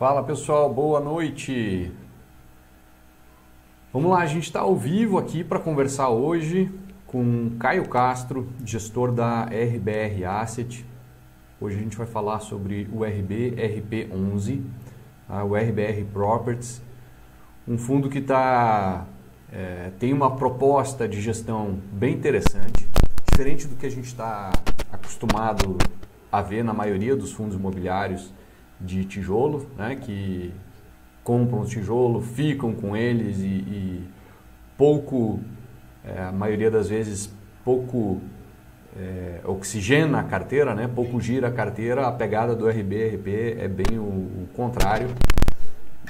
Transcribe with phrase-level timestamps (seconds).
[0.00, 1.92] Fala pessoal, boa noite.
[3.92, 6.72] Vamos lá, a gente está ao vivo aqui para conversar hoje
[7.06, 10.86] com Caio Castro, gestor da RBR Asset.
[11.60, 14.62] Hoje a gente vai falar sobre o RB RP11,
[15.28, 15.44] tá?
[15.44, 16.80] o RBR Properties,
[17.68, 19.06] um fundo que tá,
[19.52, 22.88] é, tem uma proposta de gestão bem interessante,
[23.30, 24.50] diferente do que a gente está
[24.90, 25.76] acostumado
[26.32, 28.32] a ver na maioria dos fundos imobiliários
[28.80, 30.52] de tijolo, né, que
[31.22, 34.04] compram tijolo, ficam com eles e, e
[34.76, 35.40] pouco,
[36.04, 37.32] é, a maioria das vezes,
[37.64, 38.20] pouco
[38.96, 42.06] é, oxigena a carteira, né, pouco gira a carteira.
[42.06, 45.08] A pegada do RB, RP é bem o, o contrário.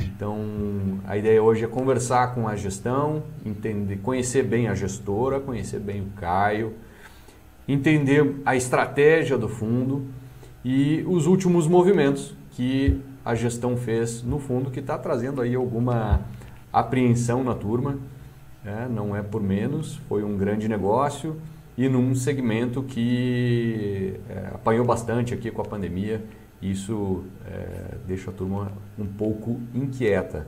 [0.00, 5.80] Então, a ideia hoje é conversar com a gestão, entender, conhecer bem a gestora, conhecer
[5.80, 6.74] bem o Caio,
[7.68, 10.06] entender a estratégia do fundo
[10.64, 16.20] e os últimos movimentos que a gestão fez no fundo, que está trazendo aí alguma
[16.70, 17.96] apreensão na turma.
[18.62, 21.40] É, não é por menos, foi um grande negócio
[21.78, 26.22] e num segmento que é, apanhou bastante aqui com a pandemia.
[26.60, 30.46] Isso é, deixa a turma um pouco inquieta.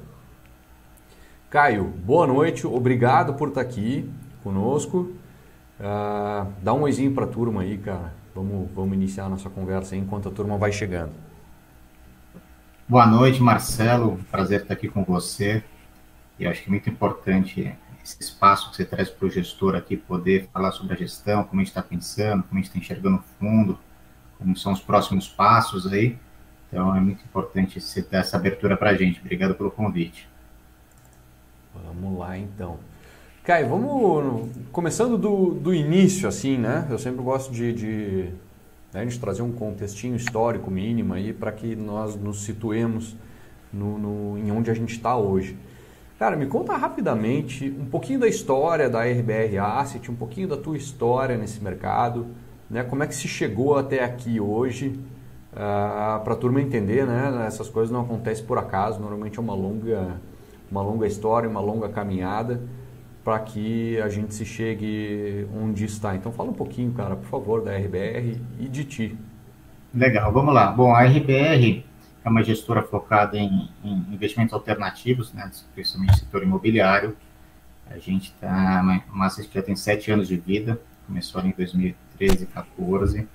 [1.49, 4.07] Caio, boa noite, obrigado por estar aqui
[4.43, 5.11] conosco.
[5.81, 8.13] Uh, dá um oizinho para a turma aí, cara.
[8.35, 11.32] Vamos, vamos iniciar a nossa conversa aí enquanto a turma vai chegando.
[12.89, 14.19] Boa noite, Marcelo.
[14.31, 15.63] Prazer estar aqui com você.
[16.39, 19.97] E acho que é muito importante esse espaço que você traz para o gestor aqui
[19.97, 23.19] poder falar sobre a gestão, como a gente está pensando, como a gente está enxergando
[23.19, 23.79] o fundo,
[24.37, 26.19] como são os próximos passos aí.
[26.69, 29.21] Então é muito importante você dar essa abertura para a gente.
[29.21, 30.29] Obrigado pelo convite.
[31.73, 32.79] Vamos lá então.
[33.45, 36.87] Caio, vamos começando do, do início, assim, né?
[36.91, 38.33] Eu sempre gosto de, de
[38.93, 39.01] né?
[39.01, 43.17] A gente trazer um contextinho histórico mínimo aí para que nós nos situemos
[43.73, 45.57] no, no, em onde a gente está hoje.
[46.19, 50.77] Cara, me conta rapidamente um pouquinho da história da RBR Asset, um pouquinho da tua
[50.77, 52.27] história nesse mercado,
[52.71, 52.85] né?
[52.85, 54.89] Como é que se chegou até aqui hoje,
[55.53, 57.45] uh, ah, para a turma entender, né?
[57.47, 60.21] Essas coisas não acontecem por acaso, normalmente é uma longa,
[60.71, 62.61] uma longa história, uma longa caminhada
[63.25, 66.15] para que a gente se chegue onde está.
[66.17, 69.17] Então fala um pouquinho, cara, por favor, da RBR e de ti.
[69.95, 70.73] Legal, vamos lá.
[70.73, 71.85] Bom, a RBR
[72.25, 77.17] é uma gestora focada em, em investimentos alternativos, né, principalmente no setor imobiliário.
[77.91, 82.47] A gente está, uma, uma que já tem sete anos de vida, começou em 2013,
[82.47, 83.29] 14,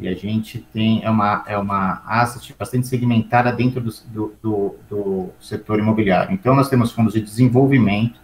[0.00, 4.76] e a gente tem, é uma, é uma asset bastante segmentada dentro do, do, do,
[4.90, 6.32] do setor imobiliário.
[6.32, 8.18] Então, nós temos fundos de desenvolvimento,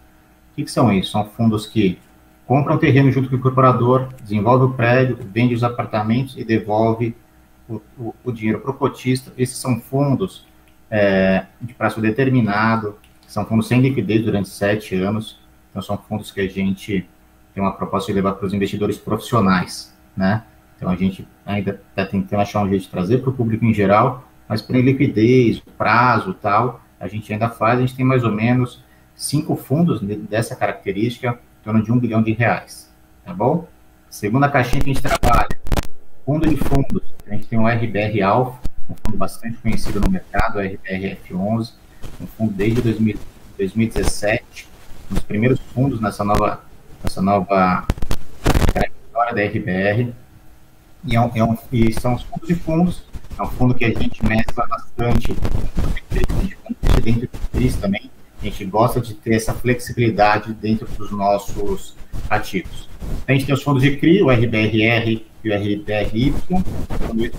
[0.51, 1.11] o que, que são isso?
[1.11, 1.97] São fundos que
[2.45, 7.15] compram terreno junto com o incorporador, desenvolve o prédio, vende os apartamentos e devolve
[7.69, 9.31] o, o, o dinheiro para o cotista.
[9.37, 10.45] Esses são fundos
[10.89, 15.39] é, de prazo determinado, são fundos sem liquidez durante sete anos,
[15.69, 17.07] então são fundos que a gente
[17.53, 20.43] tem uma proposta de levar para os investidores profissionais, né?
[20.75, 23.73] Então a gente ainda está tentando achar um jeito de trazer para o público em
[23.73, 28.31] geral, mas para liquidez, prazo tal, a gente ainda faz, a gente tem mais ou
[28.31, 28.83] menos
[29.15, 32.91] cinco fundos dessa característica, em torno de um bilhão de reais,
[33.23, 33.67] tá bom?
[34.09, 35.49] Segunda caixinha que a gente trabalha,
[36.25, 40.57] fundo de fundos, a gente tem o RBR Alpha, um fundo bastante conhecido no mercado,
[40.57, 41.73] o RBRF11,
[42.19, 43.17] um fundo desde 2000,
[43.57, 44.67] 2017,
[45.09, 46.61] um dos primeiros fundos nessa nova,
[47.03, 47.85] nessa nova
[48.73, 50.13] trajetória da RBR,
[51.05, 53.03] e, é um, é um, e são os fundos de fundos,
[53.37, 55.35] é um fundo que a gente mescla bastante
[57.03, 58.09] dentro de também,
[58.41, 61.95] a gente gosta de ter essa flexibilidade dentro dos nossos
[62.29, 62.89] ativos.
[63.27, 66.63] A gente tem os fundos de CRI, o RBRR e o RBRY, são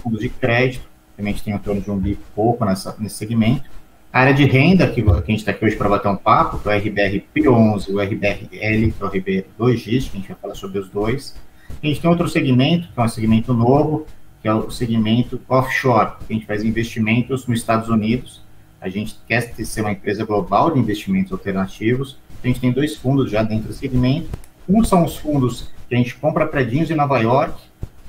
[0.00, 3.16] fundos de crédito, também a gente tem em torno de um bi pouco nessa, nesse
[3.16, 3.68] segmento.
[4.12, 6.58] A área de renda, que, que a gente está aqui hoje para bater um papo,
[6.58, 10.36] que é o RBRP11 e o RBRL, que é o RB Logística, a gente vai
[10.40, 11.34] falar sobre os dois.
[11.82, 14.06] A gente tem outro segmento, que é um segmento novo,
[14.42, 18.42] que é o segmento offshore, que a gente faz investimentos nos Estados Unidos,
[18.82, 22.18] a gente quer ser uma empresa global de investimentos alternativos.
[22.42, 24.28] A gente tem dois fundos já dentro do segmento.
[24.68, 27.54] Um são os fundos que a gente compra prédios em Nova York,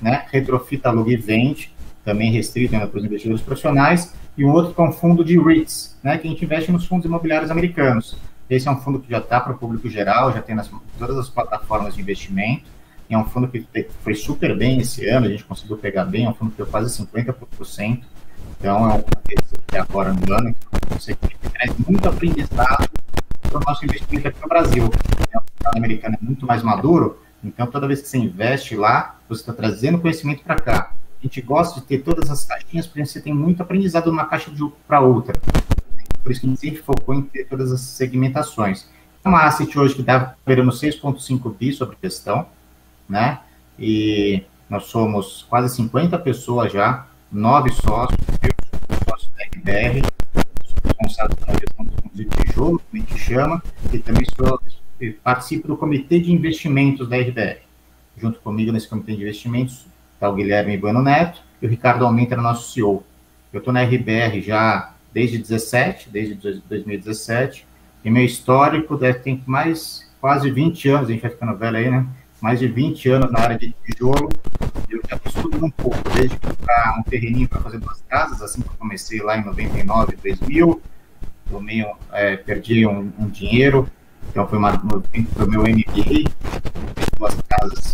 [0.02, 0.26] né?
[0.32, 1.72] Retrofita, aluga e vende,
[2.04, 4.16] também restrito ainda para os investidores profissionais.
[4.36, 6.18] E um outro que é um fundo de REITs, né?
[6.18, 8.18] Que a gente investe nos fundos imobiliários americanos.
[8.50, 11.18] Esse é um fundo que já está para o público geral, já tem nas todas
[11.18, 12.64] as plataformas de investimento.
[13.10, 13.64] É um fundo que
[14.02, 16.66] foi super bem esse ano, a gente conseguiu pegar bem, é um fundo que deu
[16.66, 18.02] quase 50%.
[18.60, 19.04] Então, é um
[19.68, 20.56] até agora no ano,
[20.94, 22.90] você traz muito aprendizado
[23.42, 24.86] para o nosso investimento aqui no Brasil.
[24.86, 29.42] O mercado americano é muito mais maduro, então toda vez que você investe lá, você
[29.42, 30.94] está trazendo conhecimento para cá.
[31.22, 34.52] gente gosta de ter todas as caixinhas, porque você tem muito aprendizado de uma caixa
[34.88, 35.40] para outra.
[36.22, 38.88] Por isso que a gente sempre focou em ter todas as segmentações.
[39.24, 42.46] É uma asset hoje que está operando 6,5 bi sobre gestão,
[43.08, 43.40] né?
[43.78, 50.02] E nós somos quase 50 pessoas já, nove sócios, eu sou da RBR,
[51.14, 54.60] responsável pela gestão dos fundos de tijolo, como a gente chama, e também sou,
[55.24, 57.60] participo do comitê de investimentos da RBR.
[58.18, 62.36] Junto comigo nesse comitê de investimentos está o Guilherme Bueno Neto e o Ricardo Almeida,
[62.38, 63.04] nosso CEO.
[63.52, 67.66] Eu estou na RBR já desde 17, desde 2017,
[68.04, 71.90] e meu histórico deve ter mais quase 20 anos, a gente vai ficando velho aí,
[71.90, 72.06] né?
[72.42, 74.30] Mais de 20 anos na área de tijolo,
[74.90, 78.62] eu já fiz tudo um pouco, desde comprar um terreninho para fazer duas casas, assim
[78.62, 80.82] que eu comecei lá em 99, 2000,
[81.54, 83.88] tomei, é, perdi um, um, dinheiro,
[84.30, 86.30] então foi, uma, foi meu MBA,
[87.18, 87.94] duas casas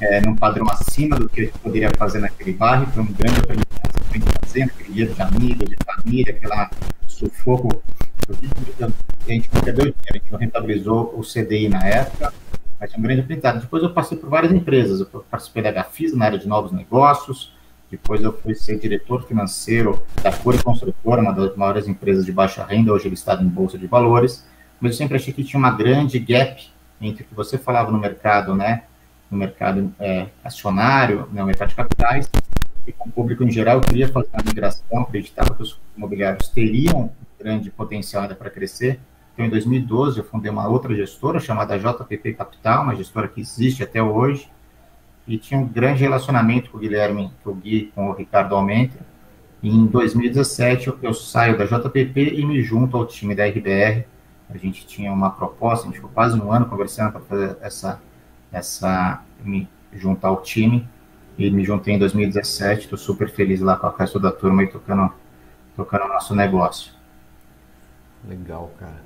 [0.00, 4.06] é, num padrão acima do que eu poderia fazer naquele bairro, foi um grande aprendizado,
[4.06, 6.70] aprendi fazendo, aquele dia de amigo, de família, aquela
[7.06, 7.82] sufoco,
[8.26, 12.32] a gente não perdeu dinheiro, a gente não rentabilizou o CDI na época,
[12.80, 13.60] mas foi um grande aprendizado.
[13.60, 17.53] Depois eu passei por várias empresas, eu participei da Gafisa na área de novos negócios,
[17.94, 22.64] depois eu fui ser diretor financeiro da Cura Construtora, uma das maiores empresas de baixa
[22.64, 24.44] renda, hoje listado em Bolsa de Valores,
[24.80, 26.60] mas eu sempre achei que tinha uma grande gap
[27.00, 28.82] entre o que você falava no mercado, né,
[29.30, 32.28] no mercado é, acionário, no mercado de capitais,
[32.84, 36.48] e com o público em geral, eu queria fazer uma migração, acreditava que os imobiliários
[36.48, 38.98] teriam grande potencial ainda para crescer.
[39.32, 43.82] Então, em 2012, eu fundei uma outra gestora chamada JPP Capital, uma gestora que existe
[43.82, 44.48] até hoje,
[45.26, 48.94] e tinha um grande relacionamento com o Guilherme, com o Gui, com o Ricardo Almeida.
[49.62, 54.04] Em 2017, eu, eu saio da JPP e me junto ao time da RBR.
[54.50, 58.00] A gente tinha uma proposta, a gente ficou quase um ano conversando para fazer essa
[58.54, 60.88] essa me juntar ao time
[61.36, 62.82] e me juntei em 2017.
[62.82, 65.12] Estou super feliz lá com a resto da turma e tocando,
[65.76, 66.92] tocando o nosso negócio.
[68.26, 69.02] Legal, cara.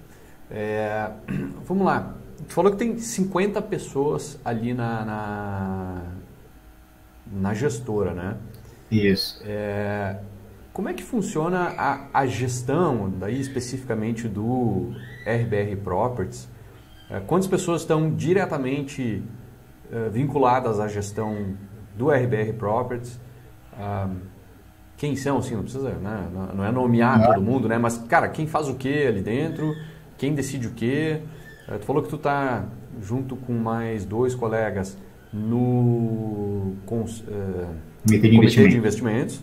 [0.50, 1.10] É,
[1.66, 2.14] vamos lá.
[2.48, 6.02] Tu falou que tem 50 pessoas ali na, na,
[7.30, 8.36] na gestora, né?
[8.90, 9.42] Isso.
[9.44, 10.16] É,
[10.72, 14.92] como é que funciona a, a gestão, daí especificamente do
[15.26, 16.48] RBR Properties?
[17.10, 19.22] É, quantas pessoas estão diretamente
[19.92, 21.54] uh, vinculadas à gestão
[21.96, 23.20] do RBR Properties?
[23.74, 24.16] Uh,
[24.96, 26.28] quem são, assim, não precisa, né?
[26.54, 27.78] não é nomear todo mundo, né?
[27.78, 29.74] Mas, cara, quem faz o que ali dentro?
[30.16, 31.20] Quem decide o que?
[31.68, 32.64] Uh, tu falou que tu está
[33.00, 34.96] junto com mais dois colegas
[35.32, 39.36] no com, comitê, de, comitê de investimentos.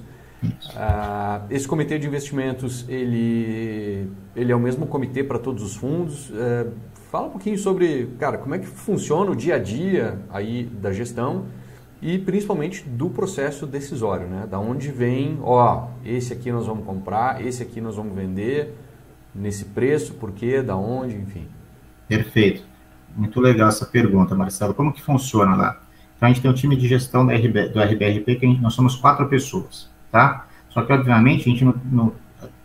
[0.43, 6.29] Uh, esse comitê de investimentos ele, ele é o mesmo comitê para todos os fundos.
[6.29, 6.71] Uh,
[7.15, 10.91] Fala um pouquinho sobre, cara, como é que funciona o dia a dia aí da
[10.91, 11.45] gestão
[12.01, 14.45] e principalmente do processo decisório, né?
[14.51, 18.75] Da onde vem, ó, esse aqui nós vamos comprar, esse aqui nós vamos vender,
[19.33, 21.47] nesse preço, por quê, da onde, enfim.
[22.07, 22.63] Perfeito.
[23.15, 24.73] Muito legal essa pergunta, Marcelo.
[24.73, 25.79] Como que funciona lá?
[26.15, 28.73] Então, a gente tem um time de gestão do, RB, do RBRP, que gente, nós
[28.73, 30.47] somos quatro pessoas, tá?
[30.69, 32.15] Só que, obviamente, a gente, no, no,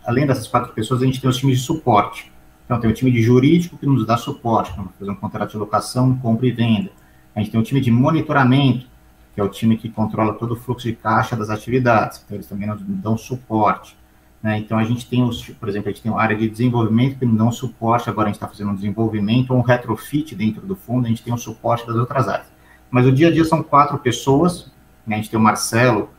[0.05, 2.31] além dessas quatro pessoas, a gente tem os times de suporte.
[2.65, 5.57] Então, tem o time de jurídico que nos dá suporte, para fazer um contrato de
[5.57, 6.89] locação, compra e venda.
[7.35, 8.87] A gente tem o time de monitoramento,
[9.33, 12.47] que é o time que controla todo o fluxo de caixa das atividades, então eles
[12.47, 13.97] também nos dão suporte.
[14.41, 14.57] Né?
[14.57, 17.25] Então, a gente tem, os, por exemplo, a gente tem uma área de desenvolvimento que
[17.25, 20.75] nos dão suporte, agora a gente está fazendo um desenvolvimento ou um retrofit dentro do
[20.75, 22.47] fundo, a gente tem o um suporte das outras áreas.
[22.89, 24.71] Mas o dia a dia são quatro pessoas,
[25.05, 25.15] né?
[25.15, 26.09] a gente tem o Marcelo,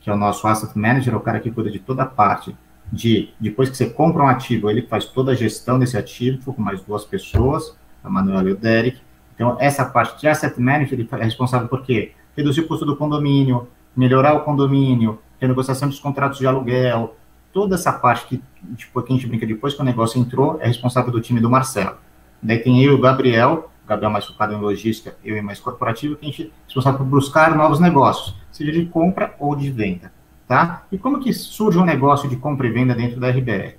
[0.00, 2.54] que é o nosso asset manager, é o cara que cuida de toda a parte
[2.92, 6.62] de, depois que você compra um ativo, ele faz toda a gestão desse ativo, com
[6.62, 8.98] mais duas pessoas, a Manuela e o Derek.
[9.34, 12.12] Então, essa parte de asset management, ele é responsável por quê?
[12.36, 17.16] Reduzir o custo do condomínio, melhorar o condomínio, renegociação dos contratos de aluguel,
[17.52, 18.42] toda essa parte que,
[18.76, 21.50] tipo, que a gente brinca depois que o negócio entrou, é responsável do time do
[21.50, 21.96] Marcelo.
[22.42, 25.60] Daí tem eu e o Gabriel, o Gabriel mais focado em logística, eu e mais
[25.60, 29.70] corporativo, que a gente é responsável por buscar novos negócios, seja de compra ou de
[29.70, 30.12] venda.
[30.46, 30.84] Tá?
[30.90, 33.76] E como que surge um negócio de compra e venda dentro da RBR?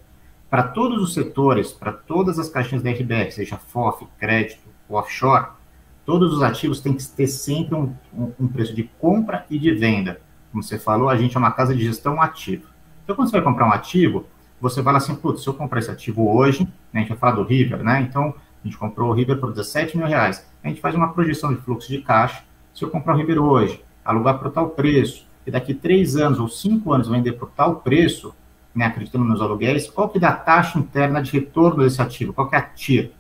[0.49, 5.47] Para todos os setores, para todas as caixinhas da RBR, seja FOF, crédito offshore,
[6.05, 9.71] todos os ativos têm que ter sempre um, um, um, preço de compra e de
[9.71, 10.21] venda.
[10.51, 12.70] Como você falou, a gente é uma casa de gestão ativa.
[13.11, 14.25] Então, quando você vai comprar um ativo,
[14.61, 17.33] você lá assim, putz, se eu comprar esse ativo hoje, né, a gente vai falar
[17.33, 17.99] do River, né?
[17.99, 20.49] Então, a gente comprou o River por 17 mil reais.
[20.63, 22.41] A gente faz uma projeção de fluxo de caixa.
[22.73, 26.47] Se eu comprar o River hoje, alugar por tal preço, e daqui três anos ou
[26.47, 28.33] cinco anos vender por tal preço,
[28.73, 32.31] né, acreditando nos aluguéis, qual que é a taxa interna de retorno desse ativo?
[32.31, 33.11] Qual que é a TIR?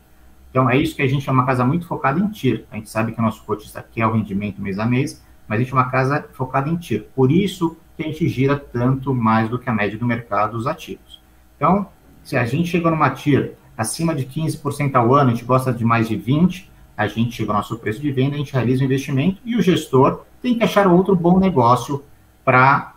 [0.51, 2.63] Então, é isso que a gente é uma casa muito focada em TIR.
[2.71, 5.63] A gente sabe que o nosso cotista quer o rendimento mês a mês, mas a
[5.63, 7.07] gente é uma casa focada em TIR.
[7.13, 11.21] Por isso a gente gira tanto mais do que a média do mercado dos ativos.
[11.55, 11.87] Então,
[12.23, 15.83] se a gente chegou numa TIR acima de 15% ao ano, a gente gosta de
[15.83, 16.65] mais de 20%,
[16.95, 19.61] a gente chega ao nosso preço de venda, a gente realiza o investimento e o
[19.61, 22.03] gestor tem que achar outro bom negócio
[22.43, 22.93] para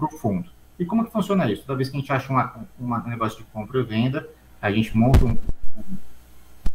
[0.00, 0.48] o fundo.
[0.78, 1.62] E como que funciona isso?
[1.64, 4.28] Toda vez que a gente acha uma, uma, um negócio de compra e venda,
[4.60, 5.36] a gente monta um,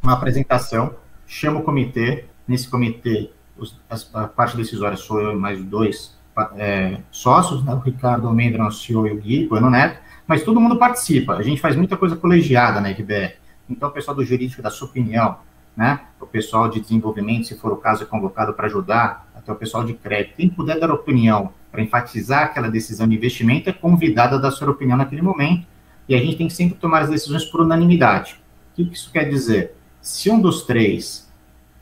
[0.01, 0.95] uma apresentação,
[1.27, 6.17] chama o comitê, nesse comitê os, as, a parte decisória sou eu e mais dois
[6.55, 10.43] é, sócios, né, o Ricardo Almeida, nosso CEO, e o Gui, o Ano Neto, mas
[10.43, 13.33] todo mundo participa, a gente faz muita coisa colegiada na RBR.
[13.69, 15.37] Então, o pessoal do jurídico dá sua opinião,
[15.75, 16.01] né?
[16.19, 19.83] O pessoal de desenvolvimento, se for o caso, é convocado para ajudar, até o pessoal
[19.83, 20.35] de crédito.
[20.35, 24.69] Quem puder dar opinião para enfatizar aquela decisão de investimento é convidado a dar sua
[24.69, 25.65] opinião naquele momento.
[26.07, 28.39] E a gente tem que sempre tomar as decisões por unanimidade.
[28.71, 29.75] O que isso quer dizer?
[30.01, 31.31] Se um dos três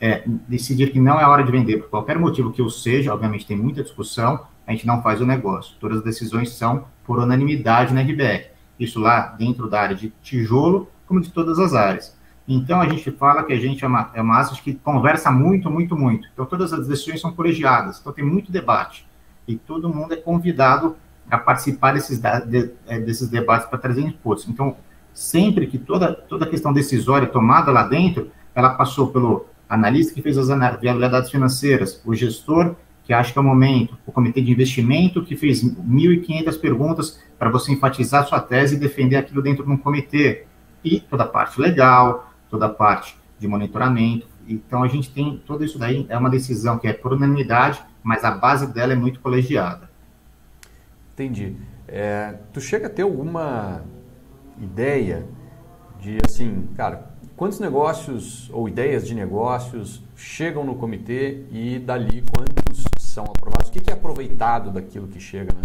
[0.00, 3.46] é, decidir que não é hora de vender, por qualquer motivo que o seja, obviamente
[3.46, 5.74] tem muita discussão, a gente não faz o negócio.
[5.80, 8.50] Todas as decisões são por unanimidade na RBR.
[8.78, 12.16] Isso lá dentro da área de tijolo, como de todas as áreas.
[12.46, 15.96] Então, a gente fala que a gente é uma, é uma que conversa muito, muito,
[15.96, 16.28] muito.
[16.32, 17.98] Então, todas as decisões são colegiadas.
[17.98, 19.04] Então, tem muito debate.
[19.46, 20.96] E todo mundo é convidado
[21.28, 24.48] a participar desses, de, é, desses debates para trazer inputs.
[24.48, 24.76] Então,
[25.12, 30.38] sempre que toda, toda questão decisória tomada lá dentro, ela passou pelo analista que fez
[30.38, 30.46] as
[30.80, 32.76] viabilidades financeiras, o gestor
[33.10, 37.50] que acha que é o momento, o comitê de investimento que fez 1.500 perguntas para
[37.50, 40.44] você enfatizar sua tese e defender aquilo dentro de um comitê,
[40.84, 44.28] e toda a parte legal, toda a parte de monitoramento.
[44.46, 48.22] Então, a gente tem tudo isso daí, é uma decisão que é por unanimidade, mas
[48.22, 49.90] a base dela é muito colegiada.
[51.12, 51.56] Entendi.
[51.88, 53.82] É, tu chega a ter alguma
[54.62, 55.26] ideia
[56.00, 62.89] de, assim, cara, quantos negócios ou ideias de negócios chegam no comitê e dali quantos
[63.10, 63.68] são aprovados?
[63.68, 65.62] O que é aproveitado daquilo que chega, né?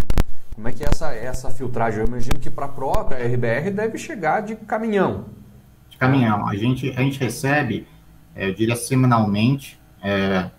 [0.53, 1.99] Como é que é essa, essa filtragem?
[1.99, 5.25] Eu imagino que para a própria RBR deve chegar de caminhão,
[5.89, 6.47] de caminhão.
[6.47, 7.87] A gente, a gente recebe,
[8.35, 10.49] é, eu diria semanalmente, é,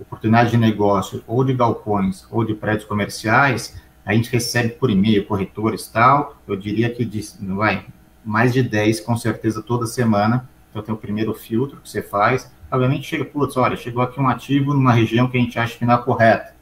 [0.00, 5.26] oportunidade de negócio ou de galpões ou de prédios comerciais, a gente recebe por e-mail,
[5.26, 7.22] corretores tal, eu diria que de,
[7.54, 7.86] vai,
[8.24, 10.48] mais de 10 com certeza toda semana.
[10.72, 12.50] Então tem o primeiro filtro que você faz.
[12.70, 15.84] Obviamente chega, putz, olha, chegou aqui um ativo numa região que a gente acha que
[15.84, 16.54] não é correta.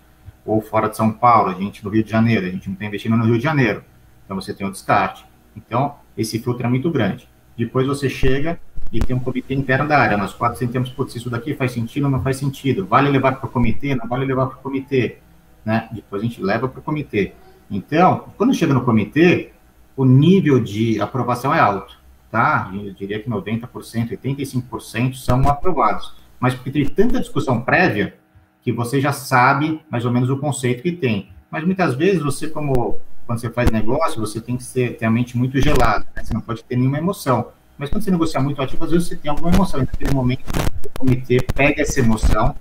[0.45, 2.85] Ou fora de São Paulo, a gente no Rio de Janeiro, a gente não está
[2.85, 3.85] investindo no Rio de Janeiro.
[4.25, 5.25] Então você tem o descarte.
[5.57, 7.29] Então, esse filtro é muito grande.
[7.57, 8.59] Depois você chega
[8.93, 10.17] e tem um comitê interno da área.
[10.17, 12.87] Nós quatro sentamos, putz, isso daqui faz sentido ou não faz sentido?
[12.87, 13.95] Vale levar para o comitê?
[13.95, 15.19] Não vale levar para o comitê?
[15.65, 15.89] Né?
[15.93, 17.33] Depois a gente leva para o comitê.
[17.71, 19.53] Então, quando chega no comitê,
[19.97, 22.00] o nível de aprovação é alto,
[22.31, 22.71] tá?
[22.73, 26.15] Eu diria que 90%, 85% são aprovados.
[26.39, 28.15] Mas porque tem tanta discussão prévia
[28.63, 31.31] que você já sabe mais ou menos o conceito que tem.
[31.51, 35.11] Mas muitas vezes você, como quando você faz negócio, você tem que ser, ter a
[35.11, 36.25] mente muito gelada, né?
[36.25, 37.49] você não pode ter nenhuma emoção.
[37.79, 39.81] Mas quando você negocia muito ativo, às vezes você tem alguma emoção.
[39.81, 40.43] E naquele momento,
[40.85, 42.55] o comitê pega essa emoção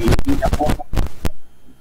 [0.00, 0.84] e, e aponta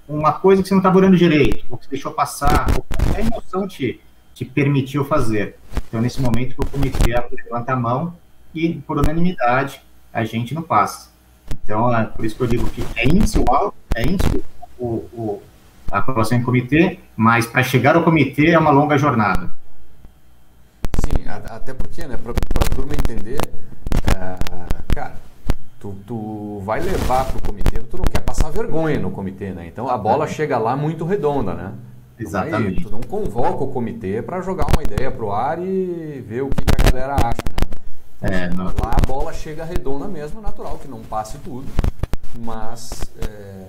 [0.07, 3.17] uma coisa que você não está olhando direito, ou que você deixou passar, ou que
[3.17, 3.99] a emoção te,
[4.33, 5.55] te permitiu fazer.
[5.87, 8.15] Então, nesse momento que o comitê levanta a mão
[8.53, 11.09] e, por unanimidade, a gente não passa.
[11.63, 13.39] Então, é por isso que eu digo que é índice
[13.95, 14.43] é índice
[14.77, 15.43] o, o
[15.91, 19.51] a aprovação em comitê, mas para chegar ao comitê é uma longa jornada.
[21.05, 23.39] Sim, até porque, né, para a turma entender,
[24.07, 24.35] é,
[24.93, 25.13] cara,
[25.79, 29.67] tu, tu vai levar para o comitê, tu não quer passar vergonha no comitê, né?
[29.67, 30.27] Então a bola é.
[30.27, 31.73] chega lá muito redonda, né?
[32.19, 32.83] Exatamente.
[32.83, 36.49] Tu, tu não convoca o comitê para jogar uma ideia pro ar e ver o
[36.49, 37.63] que, que a galera acha, né?
[38.21, 38.65] Então, é, não...
[38.65, 41.67] Lá a bola chega redonda mesmo, natural que não passe tudo,
[42.39, 43.65] mas é,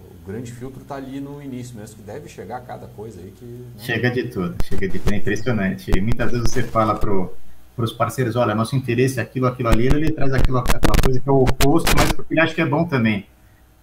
[0.00, 3.44] o grande filtro está ali no início mesmo, que deve chegar cada coisa aí que.
[3.44, 3.64] Né?
[3.78, 6.00] Chega de tudo, chega de tudo, é impressionante.
[6.00, 7.32] Muitas vezes você fala pro
[7.74, 11.18] para os parceiros, olha, nosso interesse é aquilo, aquilo ali, ele traz aquilo, aquela coisa
[11.18, 13.26] que é o oposto, mas porque ele acha que é bom também.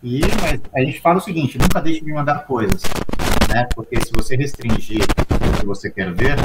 [0.01, 0.21] E
[0.73, 2.81] a gente fala o seguinte, nunca deixe de me mandar coisas,
[3.53, 3.67] né?
[3.75, 6.37] Porque se você restringir o que você quer ver,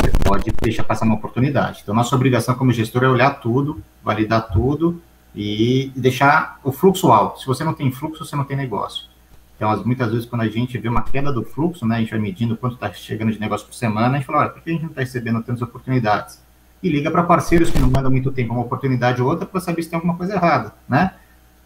[0.00, 1.80] você pode deixar passar uma oportunidade.
[1.82, 5.00] Então, nossa obrigação como gestor é olhar tudo, validar tudo
[5.34, 7.40] e deixar o fluxo alto.
[7.40, 9.08] Se você não tem fluxo, você não tem negócio.
[9.56, 12.18] Então, muitas vezes, quando a gente vê uma queda do fluxo, né, a gente vai
[12.18, 14.72] medindo quanto está chegando de negócio por semana, a gente fala, olha, por que a
[14.72, 16.42] gente não está recebendo tantas oportunidades?
[16.82, 19.82] E liga para parceiros que não mandam muito tempo, uma oportunidade ou outra, para saber
[19.82, 21.12] se tem alguma coisa errada, né?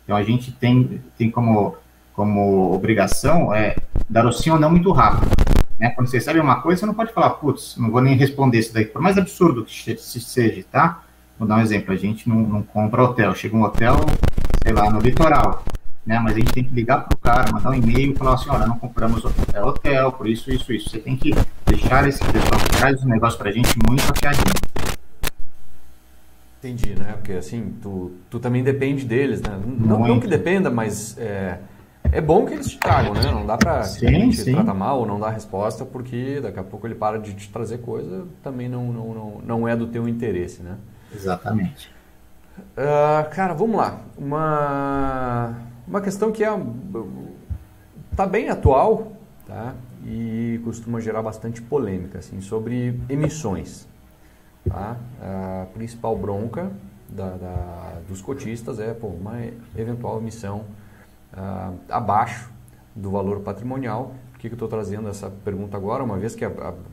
[0.03, 1.77] Então, a gente tem, tem como,
[2.15, 3.77] como obrigação é,
[4.09, 5.31] dar o sim ou não muito rápido.
[5.79, 5.91] Né?
[5.91, 8.73] Quando você recebe uma coisa, você não pode falar, putz, não vou nem responder isso
[8.73, 11.03] daí, por mais absurdo que seja, tá?
[11.39, 13.97] Vou dar um exemplo, a gente não, não compra hotel, chega um hotel,
[14.63, 15.65] sei lá, no litoral,
[16.07, 16.19] né?
[16.21, 18.51] Mas a gente tem que ligar para o cara, mandar um e-mail e falar assim,
[18.51, 20.91] olha, não compramos hotel, hotel, por isso, isso, isso.
[20.91, 21.35] Você tem que
[21.67, 24.55] deixar esse pessoal que traz o negócio para a gente muito afiadinho.
[26.61, 27.15] Entendi, né?
[27.15, 29.61] Porque assim, tu, tu também depende deles, né?
[29.67, 31.59] Não, não que dependa, mas é,
[32.15, 33.23] é bom que eles te tragam, né?
[33.25, 36.95] Não dá para te tratar mal ou não dar resposta, porque daqui a pouco ele
[36.95, 40.77] para de te trazer coisa, também não, não, não, não é do teu interesse, né?
[41.13, 41.91] Exatamente.
[42.57, 43.99] Uh, cara, vamos lá.
[44.17, 45.57] Uma,
[45.89, 46.51] uma questão que é
[48.15, 49.13] tá bem atual,
[49.45, 49.75] tá?
[50.07, 53.89] E costuma gerar bastante polêmica, assim, sobre emissões.
[54.69, 54.97] Tá?
[55.21, 56.71] A principal bronca
[57.09, 59.41] da, da, dos cotistas é pô, uma
[59.77, 60.65] eventual emissão
[61.37, 62.51] uh, abaixo
[62.95, 64.15] do valor patrimonial.
[64.33, 66.03] Por que, que eu estou trazendo essa pergunta agora?
[66.05, 66.49] Uma vez que a,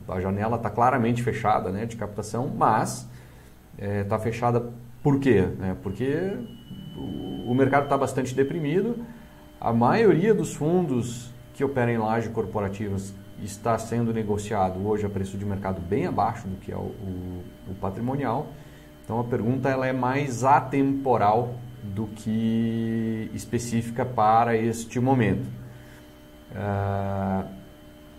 [0.08, 3.08] a, a janela está claramente fechada né, de captação, mas
[3.78, 4.70] está é, fechada
[5.02, 5.48] por quê?
[5.62, 6.36] É, porque
[6.96, 9.04] o, o mercado está bastante deprimido,
[9.60, 15.36] a maioria dos fundos que operam em laje corporativas está sendo negociado hoje a preço
[15.36, 18.46] de mercado bem abaixo do que é o, o, o patrimonial.
[19.04, 25.48] Então a pergunta ela é mais atemporal do que específica para este momento.
[26.52, 27.48] Uh,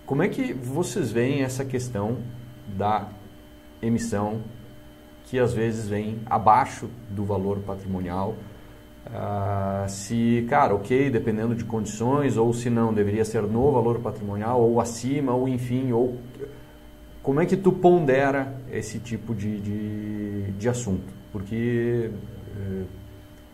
[0.05, 2.17] como é que vocês veem essa questão
[2.67, 3.07] da
[3.81, 4.41] emissão
[5.25, 8.35] que às vezes vem abaixo do valor patrimonial?
[9.05, 14.61] Uh, se, cara, ok, dependendo de condições, ou se não, deveria ser no valor patrimonial,
[14.61, 16.17] ou acima, ou enfim, ou
[17.23, 21.07] como é que tu pondera esse tipo de, de, de assunto?
[21.31, 22.83] Porque, eh,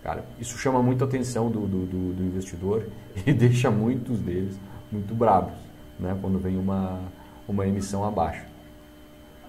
[0.03, 2.85] cara, isso chama muito a atenção do, do, do, do investidor
[3.25, 4.59] e deixa muitos deles
[4.91, 5.53] muito bravos,
[5.99, 6.99] né, quando vem uma,
[7.47, 8.43] uma emissão abaixo.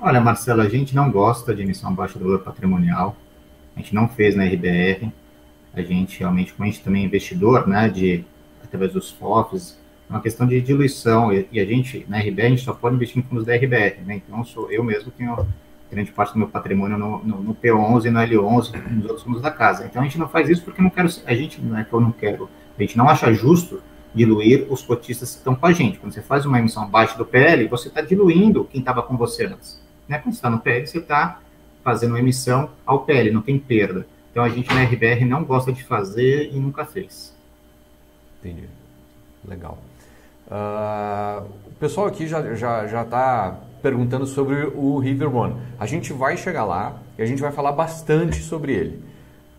[0.00, 3.16] Olha, Marcelo, a gente não gosta de emissão abaixo do valor patrimonial,
[3.76, 5.12] a gente não fez na RBR,
[5.72, 8.24] a gente realmente, como a gente também é investidor, né, de,
[8.62, 9.78] através dos FOFs,
[10.08, 12.96] é uma questão de diluição, e, e, a gente, na RBR, a gente só pode
[12.96, 15.46] investir em fundos da RBR, né, então sou eu mesmo tenho
[15.90, 19.50] grande parte do meu patrimônio no, no, no P11, no L11, nos outros fundos da
[19.50, 19.86] casa.
[19.86, 22.00] Então a gente não faz isso porque não quero, a gente não é que eu
[22.00, 23.82] não quero, a gente não acha justo
[24.14, 25.98] diluir os cotistas que estão com a gente.
[25.98, 29.46] Quando você faz uma emissão abaixo do PL, você está diluindo quem estava com você
[29.46, 29.80] antes.
[30.08, 30.18] Né?
[30.18, 31.40] Quando você está no PL, você está
[31.84, 34.06] fazendo uma emissão ao PL, não tem perda.
[34.30, 37.34] Então a gente na RBR não gosta de fazer e nunca fez.
[38.40, 38.68] Entendi.
[39.46, 39.78] Legal.
[40.46, 45.56] Uh, o pessoal aqui já está já, já tá perguntando sobre o River One.
[45.78, 49.02] A gente vai chegar lá e a gente vai falar bastante sobre ele.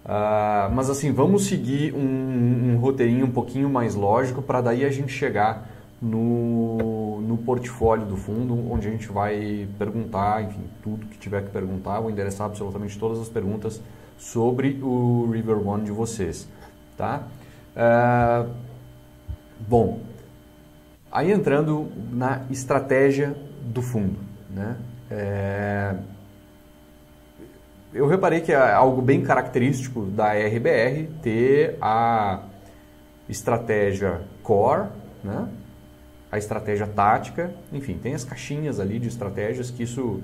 [0.04, 4.90] Uh, mas assim, vamos seguir um, um roteirinho um pouquinho mais lógico para daí a
[4.90, 5.70] gente chegar
[6.02, 11.52] no, no portfólio do fundo, onde a gente vai perguntar, enfim, tudo que tiver que
[11.52, 13.80] perguntar, vou endereçar absolutamente todas as perguntas
[14.18, 16.48] sobre o River One de vocês,
[16.98, 17.28] tá?
[17.76, 18.50] Uh,
[19.68, 20.00] bom,
[21.12, 24.20] aí entrando na estratégia do fundo,
[24.50, 24.78] né?
[25.10, 25.96] É,
[27.94, 32.44] eu reparei que é algo bem característico da RBR ter a
[33.28, 34.88] estratégia core,
[35.24, 35.50] né?
[36.32, 40.22] a estratégia tática, enfim, tem as caixinhas ali de estratégias que isso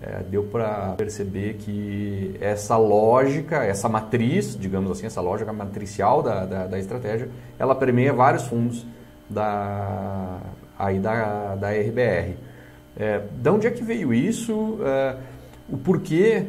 [0.00, 6.46] é, deu para perceber que essa lógica, essa matriz, digamos assim, essa lógica matricial da,
[6.46, 8.86] da, da estratégia, ela permeia vários fundos
[9.28, 10.38] da,
[10.78, 12.36] aí da, da RBR.
[13.00, 14.78] É, de onde é que veio isso?
[14.84, 15.16] É,
[15.70, 16.46] o porquê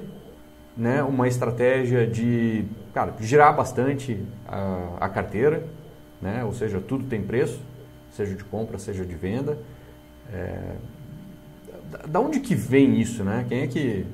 [0.75, 5.65] né, uma estratégia de cara, girar bastante a, a carteira,
[6.21, 7.61] né, ou seja, tudo tem preço,
[8.11, 9.57] seja de compra, seja de venda.
[10.33, 10.75] É,
[12.09, 13.45] da onde que vem isso, né?
[13.47, 14.05] Quem é que...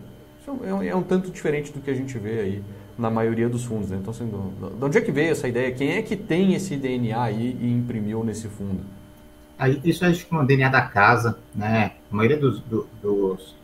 [0.63, 2.63] É um, é um tanto diferente do que a gente vê aí
[2.97, 3.97] na maioria dos fundos, né?
[4.00, 5.71] Então, assim, de onde é que veio essa ideia?
[5.73, 8.80] Quem é que tem esse DNA aí e imprimiu nesse fundo?
[9.84, 11.91] Isso é o DNA da casa, né?
[12.12, 13.56] A maioria dos, do, dos,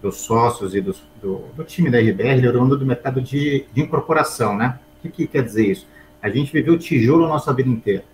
[0.00, 3.80] dos, sócios e dos, do, do, time da RBR é oriundo do mercado de, de
[3.80, 4.78] incorporação, né?
[4.98, 5.86] O que, que quer dizer isso?
[6.22, 8.04] A gente viveu tijolo a nossa vida inteira.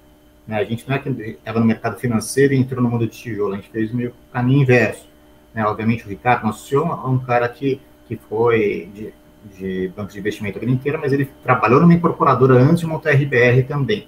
[0.47, 0.59] Né?
[0.59, 3.55] A gente não é que estava no mercado financeiro e entrou no mundo de tijolo,
[3.55, 5.07] a gente fez meio caminho inverso.
[5.53, 5.65] Né?
[5.65, 9.13] Obviamente, o Ricardo, nosso senhor, é um cara que, que foi de,
[9.57, 13.11] de banco de investimento a vida inteira, mas ele trabalhou numa incorporadora antes de montar
[13.11, 14.07] a RBR também.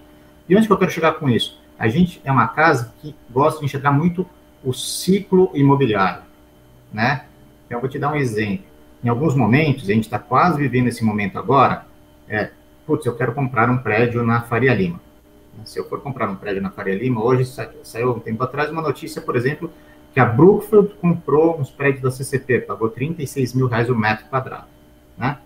[0.48, 1.60] E onde que eu quero chegar com isso?
[1.78, 4.26] A gente é uma casa que gosta de enxergar muito
[4.64, 6.22] o ciclo imobiliário,
[6.92, 7.24] né?
[7.66, 8.64] Então, eu vou te dar um exemplo.
[9.02, 11.86] Em alguns momentos, a gente está quase vivendo esse momento agora,
[12.28, 12.50] é,
[12.86, 15.00] putz, eu quero comprar um prédio na Faria Lima.
[15.64, 17.44] Se eu for comprar um prédio na Faria Lima, hoje
[17.82, 19.70] saiu um tempo atrás uma notícia, por exemplo,
[20.12, 24.66] que a Brookfield comprou uns prédios da CCP, pagou 36 mil reais o metro quadrado.
[25.16, 25.38] Né?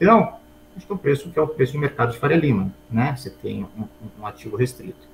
[0.00, 0.40] Então,
[0.80, 3.14] gente tem um preço que é o preço de mercado de Faria Lima, né?
[3.16, 3.86] Você tem um,
[4.18, 5.08] um ativo restrito.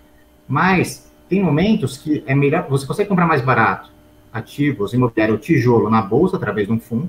[0.46, 3.90] Mas tem momentos que é melhor, você consegue comprar mais barato
[4.32, 7.08] ativos imobiliário tijolo na bolsa através de um fundo,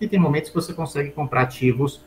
[0.00, 2.00] e tem momentos que você consegue comprar ativos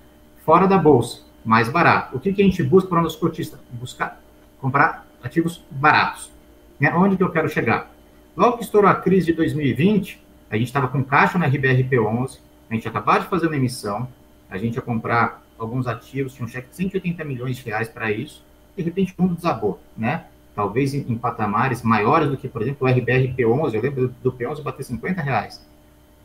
[0.45, 2.17] fora da bolsa, mais barato.
[2.17, 3.59] O que, que a gente busca para o nosso cotista?
[3.71, 4.21] Buscar
[4.59, 6.31] comprar ativos baratos.
[6.79, 6.93] Né?
[6.93, 7.91] Onde que eu quero chegar?
[8.35, 12.73] Logo que estourou a crise de 2020, a gente estava com caixa na RBRP11, a
[12.73, 14.07] gente acabou de fazer uma emissão,
[14.49, 18.11] a gente ia comprar alguns ativos, tinha um cheque de 180 milhões de reais para
[18.11, 18.43] isso,
[18.75, 20.25] de repente o mundo desabou, né?
[20.55, 24.15] Talvez em, em, patamares maiores do que, por exemplo, o RBR P11, eu lembro do,
[24.23, 25.65] do P11 bater 50 reais.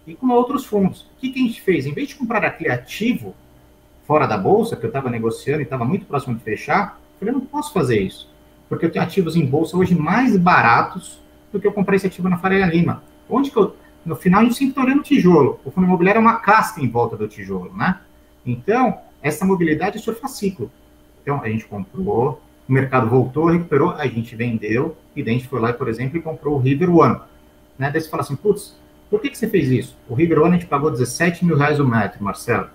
[0.06, 1.02] E com outros fundos.
[1.02, 1.84] O que, que a gente fez?
[1.84, 3.34] Em vez de comprar aquele ativo
[4.06, 7.34] fora da bolsa, que eu estava negociando e estava muito próximo de fechar, eu falei,
[7.34, 8.30] não posso fazer isso.
[8.68, 11.20] Porque eu tenho ativos em bolsa hoje mais baratos
[11.52, 13.02] do que eu comprei esse ativo na Faria Lima.
[13.28, 15.60] Onde que eu, no final, a gente sempre está olhando tijolo.
[15.64, 18.00] O fundo imobiliário é uma casca em volta do tijolo, né?
[18.46, 20.70] Então, essa mobilidade é surfaciclo.
[21.22, 22.40] Então, a gente comprou,
[22.70, 26.22] o mercado voltou, recuperou, a gente vendeu, e a gente foi lá, por exemplo, e
[26.22, 27.20] comprou o River One.
[27.76, 27.90] Né?
[27.90, 28.78] Daí você fala assim, putz,
[29.10, 29.96] por que, que você fez isso?
[30.08, 32.70] O River One a gente pagou 17 mil reais o metro, Marcelo.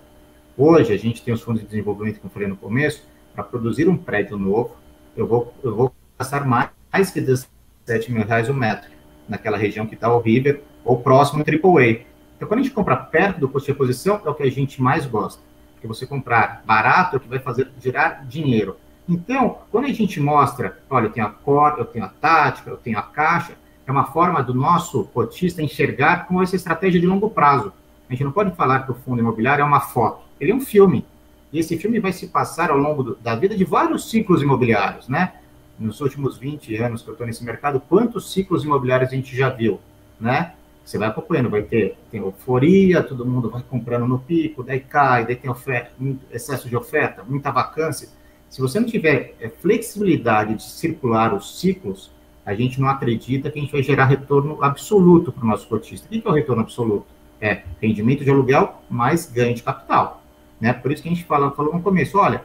[0.54, 3.88] Hoje a gente tem os fundos de desenvolvimento que eu falei no começo, para produzir
[3.88, 4.76] um prédio novo,
[5.16, 8.90] eu vou, eu vou gastar mais, mais que 17 mil reais o metro,
[9.26, 12.00] naquela região que está o River, ou próximo ao AAA.
[12.36, 14.82] Então, quando a gente compra perto do custo de reposição, é o que a gente
[14.82, 15.40] mais gosta.
[15.72, 18.76] Porque você comprar barato é o que vai fazer gerar dinheiro.
[19.08, 22.76] Então, quando a gente mostra, olha, eu tenho a cor, eu tenho a tática, eu
[22.76, 23.54] tenho a caixa,
[23.86, 27.72] é uma forma do nosso cotista enxergar com essa estratégia de longo prazo.
[28.08, 30.60] A gente não pode falar que o fundo imobiliário é uma foto, ele é um
[30.60, 31.06] filme.
[31.52, 35.08] E esse filme vai se passar ao longo do, da vida de vários ciclos imobiliários,
[35.08, 35.34] né?
[35.78, 39.48] Nos últimos 20 anos que eu estou nesse mercado, quantos ciclos imobiliários a gente já
[39.50, 39.78] viu,
[40.18, 40.52] né?
[40.84, 45.26] Você vai acompanhando, vai ter tem euforia, todo mundo vai comprando no pico, daí cai,
[45.26, 45.92] daí tem oferta,
[46.30, 48.08] excesso de oferta, muita vacância.
[48.56, 52.10] Se você não tiver é, flexibilidade de circular os ciclos,
[52.42, 56.06] a gente não acredita que a gente vai gerar retorno absoluto para o nosso cotista.
[56.06, 57.04] O que é o retorno absoluto?
[57.38, 60.22] É rendimento de aluguel mais ganho de capital.
[60.58, 60.72] Né?
[60.72, 62.44] Por isso que a gente fala, falou no começo, olha,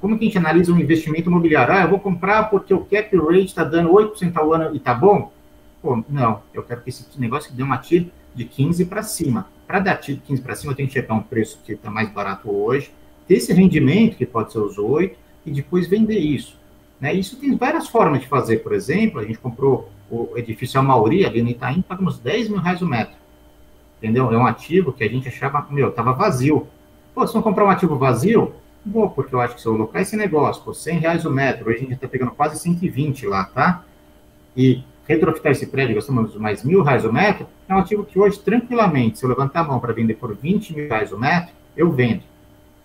[0.00, 1.74] como que a gente analisa um investimento imobiliário?
[1.74, 4.94] Ah, eu vou comprar porque o cap rate está dando 8% ao ano e tá
[4.94, 5.30] bom?
[5.82, 9.48] Pô, não, eu quero que esse negócio dê uma TIR de 15 para cima.
[9.66, 11.90] Para dar TIR de 15 para cima, eu tenho que checar um preço que está
[11.90, 12.90] mais barato hoje,
[13.28, 16.56] ter esse rendimento, que pode ser os 8, e depois vender isso.
[17.00, 17.12] Né?
[17.14, 18.58] Isso tem várias formas de fazer.
[18.58, 22.82] Por exemplo, a gente comprou o edifício Amauri, ali no Itaim, pagamos 10 mil reais
[22.82, 23.14] o metro.
[23.98, 24.30] Entendeu?
[24.32, 26.66] É um ativo que a gente achava, meu, estava vazio.
[27.14, 30.02] Pô, se não comprar um ativo vazio, bom, porque eu acho que se eu alocar
[30.02, 33.44] esse negócio por 100 reais o metro, hoje a gente está pegando quase 120 lá,
[33.44, 33.84] tá?
[34.56, 38.38] E retrofitar esse prédio, gastamos mais mil reais o metro, é um ativo que hoje,
[38.38, 41.90] tranquilamente, se eu levantar a mão para vender por 20 mil reais o metro, eu
[41.90, 42.22] vendo.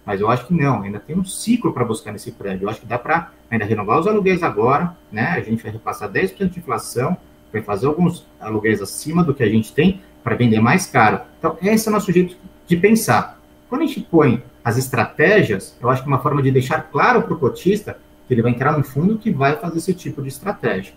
[0.08, 2.64] Mas eu acho que não, ainda tem um ciclo para buscar nesse prédio.
[2.64, 5.32] Eu acho que dá para ainda renovar os aluguéis agora, né?
[5.32, 7.18] A gente vai repassar 10% de inflação,
[7.52, 11.20] vai fazer alguns aluguéis acima do que a gente tem para vender mais caro.
[11.38, 13.38] Então, esse é o nosso jeito de pensar.
[13.68, 17.24] Quando a gente põe as estratégias, eu acho que é uma forma de deixar claro
[17.24, 20.30] para o cotista que ele vai entrar num fundo que vai fazer esse tipo de
[20.30, 20.94] estratégia.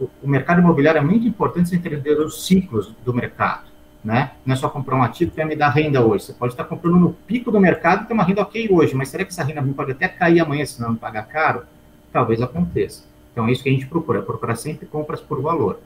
[0.00, 3.69] O, o mercado imobiliário é muito importante você entender os ciclos do mercado
[4.02, 4.32] né?
[4.44, 6.24] Não é só comprar um ativo que vai me dar renda hoje.
[6.24, 9.08] Você pode estar comprando no pico do mercado e ter uma renda ok hoje, mas
[9.08, 11.64] será que essa renda pode até cair amanhã se não pagar caro?
[12.12, 13.04] Talvez aconteça.
[13.32, 15.78] Então é isso que a gente procura, procurar sempre compras por valor.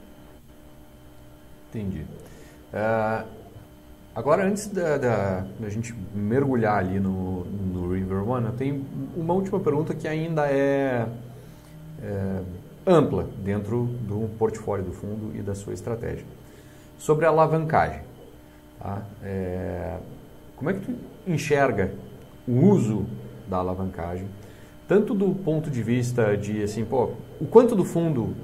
[1.68, 2.02] Entendi.
[2.72, 3.26] Uh,
[4.14, 9.34] agora, antes da, da, da, gente mergulhar ali no, no River One, eu tenho uma
[9.34, 11.06] última pergunta que ainda é,
[12.00, 12.40] é
[12.86, 16.24] ampla dentro do portfólio do fundo e da sua estratégia
[17.04, 18.00] sobre a alavancagem.
[18.80, 19.02] Tá?
[19.22, 19.98] É,
[20.56, 20.94] como é que tu
[21.26, 21.92] enxerga
[22.48, 23.04] o uso
[23.46, 24.26] da alavancagem,
[24.88, 28.34] tanto do ponto de vista de assim, pô, o quanto do fundo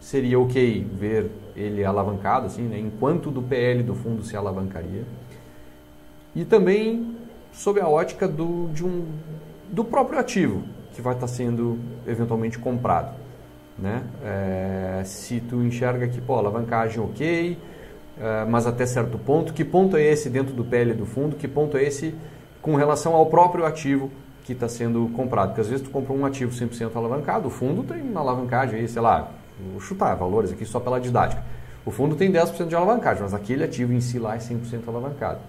[0.00, 2.76] seria ok ver ele alavancado, assim, né?
[2.76, 5.04] enquanto do PL do fundo se alavancaria,
[6.34, 7.16] e também
[7.52, 9.06] sob a ótica do, de um,
[9.70, 13.14] do próprio ativo que vai estar sendo eventualmente comprado.
[13.78, 14.02] Né?
[14.24, 17.56] É, se tu enxerga que, pô, alavancagem ok,
[18.48, 21.76] mas até certo ponto, que ponto é esse dentro do PL do fundo, que ponto
[21.76, 22.14] é esse
[22.62, 24.10] com relação ao próprio ativo
[24.44, 25.48] que está sendo comprado.
[25.48, 28.88] Porque às vezes tu compra um ativo 100% alavancado, o fundo tem uma alavancagem aí,
[28.88, 29.30] sei lá,
[29.72, 31.42] vou chutar valores aqui só pela didática.
[31.84, 35.40] O fundo tem 10% de alavancagem, mas aquele ativo em si lá é 100% alavancado.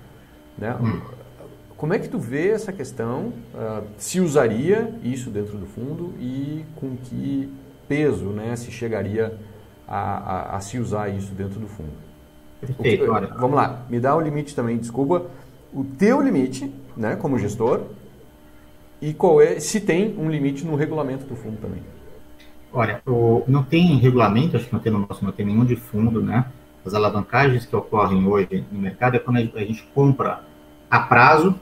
[0.58, 0.76] Né?
[0.82, 1.02] Hum.
[1.76, 3.34] Como é que tu vê essa questão?
[3.54, 7.52] Uh, se usaria isso dentro do fundo e com que
[7.88, 9.38] peso né, se chegaria
[9.88, 12.07] a, a, a se usar isso dentro do fundo?
[12.60, 13.28] Perfeito, olha.
[13.28, 15.26] Vamos lá, me dá o limite também, desculpa.
[15.74, 17.82] O teu limite, né, como gestor,
[19.02, 21.82] e qual é, se tem um limite no regulamento do fundo também.
[22.74, 25.76] Olha, o, não tem regulamento, acho que não tem no nosso, não tem nenhum de
[25.76, 26.46] fundo, né?
[26.86, 30.42] As alavancagens que ocorrem hoje no mercado é quando a gente compra
[30.90, 31.56] a prazo,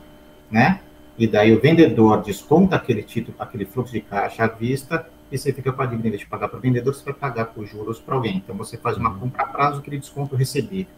[0.49, 0.79] né?
[1.17, 5.51] E daí o vendedor desconta aquele título, aquele fluxo de caixa à vista, e você
[5.51, 8.15] fica com a dívida de pagar para o vendedor, você vai pagar por juros para
[8.15, 8.37] alguém.
[8.37, 9.19] Então você faz uma uhum.
[9.19, 10.93] compra a prazo, aquele desconto recebível.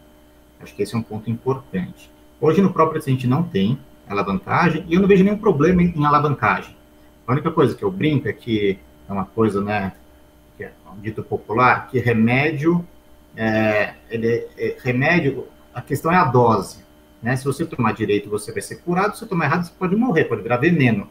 [0.60, 2.12] Acho que esse é um ponto importante.
[2.40, 5.94] Hoje no próprio a gente não tem alavancagem, e eu não vejo nenhum problema em,
[5.96, 6.76] em alavancagem.
[7.26, 9.94] A única coisa que eu brinco é que é uma coisa, né,
[10.56, 12.86] que é um dito popular, que remédio,
[13.36, 16.80] é, ele, é, remédio, a questão é a dose.
[17.22, 17.36] Né?
[17.36, 20.26] Se você tomar direito, você vai ser curado, se você tomar errado, você pode morrer,
[20.26, 21.10] pode virar veneno.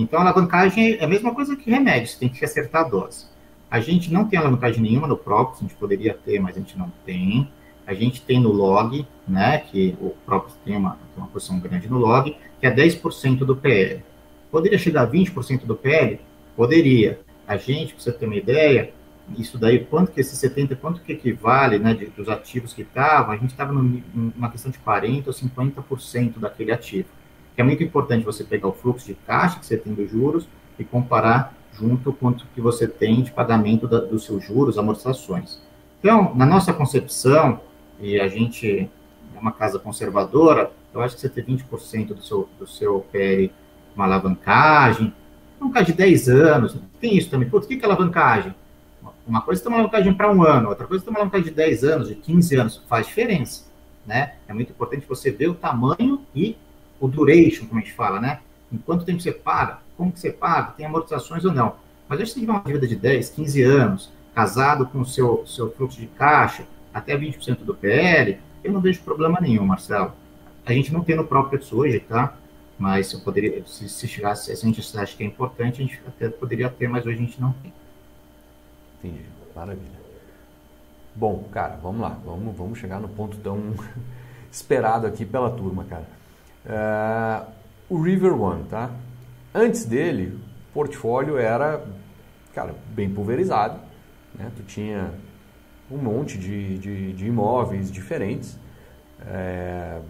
[0.00, 3.26] Então, a alavancagem é a mesma coisa que remédio, você tem que acertar a dose.
[3.70, 6.78] A gente não tem alavancagem nenhuma no próprio, a gente poderia ter, mas a gente
[6.78, 7.50] não tem.
[7.86, 11.98] A gente tem no log, né, que o próprio tem uma, uma posição grande no
[11.98, 14.02] log, que é 10% do PL.
[14.50, 16.20] Poderia chegar a 20% do PL?
[16.56, 17.20] Poderia.
[17.46, 18.92] A gente, para você ter uma ideia,
[19.36, 23.32] isso daí, quanto que esse 70, quanto que equivale, né, de, dos ativos que estavam,
[23.32, 27.08] a gente estava numa questão de 40% ou 50% daquele ativo.
[27.58, 30.84] É muito importante você pegar o fluxo de caixa que você tem dos juros e
[30.84, 35.60] comparar junto quanto que você tem de pagamento da, dos seus juros, amortizações.
[35.98, 37.60] Então, na nossa concepção,
[38.00, 38.88] e a gente
[39.34, 43.52] é uma casa conservadora, eu acho que você ter 20% do seu, do seu PL
[43.96, 45.12] uma alavancagem,
[45.60, 47.50] um caso de 10 anos, tem isso também.
[47.50, 48.54] Putz, o que é alavancagem?
[49.26, 51.48] Uma coisa é ter uma alavancagem para um ano, outra coisa é ter uma alavancagem
[51.48, 53.64] de 10 anos, de 15 anos, faz diferença,
[54.06, 54.34] né?
[54.46, 56.56] É muito importante você ver o tamanho e
[57.00, 58.40] o duration, como a gente fala, né?
[58.72, 61.76] Em quanto tempo você paga, como que você paga, tem amortizações ou não.
[62.08, 65.70] Mas se você tiver uma dívida de 10, 15 anos, casado com o seu, seu
[65.72, 70.12] fluxo de caixa, até 20% do PL, eu não vejo problema nenhum, Marcelo.
[70.64, 72.36] A gente não tem no próprio hoje, tá?
[72.78, 76.00] Mas eu poderia, se, se chegasse, se a gente acha que é importante, a gente
[76.06, 77.72] até poderia ter, mas hoje a gente não tem.
[79.02, 79.24] Entendi.
[79.54, 79.98] Maravilha.
[81.14, 82.16] Bom, cara, vamos lá.
[82.24, 83.74] Vamos, vamos chegar no ponto tão
[84.52, 86.06] esperado aqui pela turma, cara.
[86.66, 87.46] Uh,
[87.88, 88.90] o River One, tá?
[89.54, 90.38] Antes dele,
[90.70, 91.82] o portfólio era,
[92.54, 93.80] cara, bem pulverizado.
[94.34, 94.50] Né?
[94.56, 95.10] Tu tinha
[95.90, 98.58] um monte de, de, de imóveis diferentes.
[99.26, 100.00] É,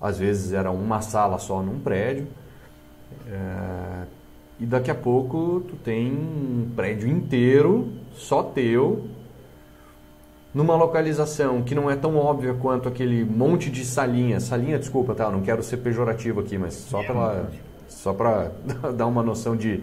[0.00, 2.28] às vezes era uma sala só num prédio.
[3.26, 4.06] É,
[4.60, 9.08] e daqui a pouco tu tem um prédio inteiro só teu,
[10.54, 14.38] numa localização que não é tão óbvia quanto aquele monte de salinha.
[14.40, 15.24] Salinha, desculpa, tá?
[15.24, 17.46] Eu não quero ser pejorativo aqui, mas só para
[17.88, 18.12] só
[18.94, 19.82] dar uma noção de,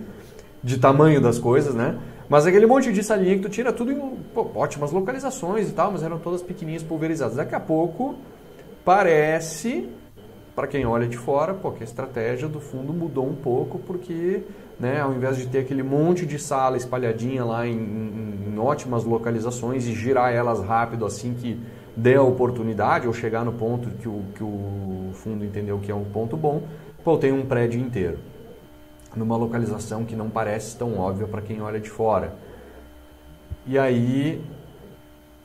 [0.63, 1.97] de tamanho das coisas, né?
[2.27, 3.99] Mas aquele monte de salinha que tu tira tudo em
[4.34, 7.38] pô, ótimas localizações e tal, mas eram todas pequenininhas, pulverizadas.
[7.38, 8.15] Daqui a pouco
[8.86, 9.89] parece
[10.60, 14.43] para quem olha de fora, pô, que a estratégia do fundo mudou um pouco porque
[14.78, 15.00] né?
[15.00, 19.93] Ao invés de ter aquele monte de sala espalhadinha lá em, em, ótimas localizações e
[19.93, 21.58] girar elas rápido assim que
[21.95, 25.95] der a oportunidade ou chegar no ponto que o, que o fundo entendeu que é
[25.95, 26.63] um ponto bom,
[27.06, 28.17] pô, tem um prédio inteiro
[29.15, 32.36] numa localização que não parece tão óbvia para quem olha de fora.
[33.65, 34.43] E aí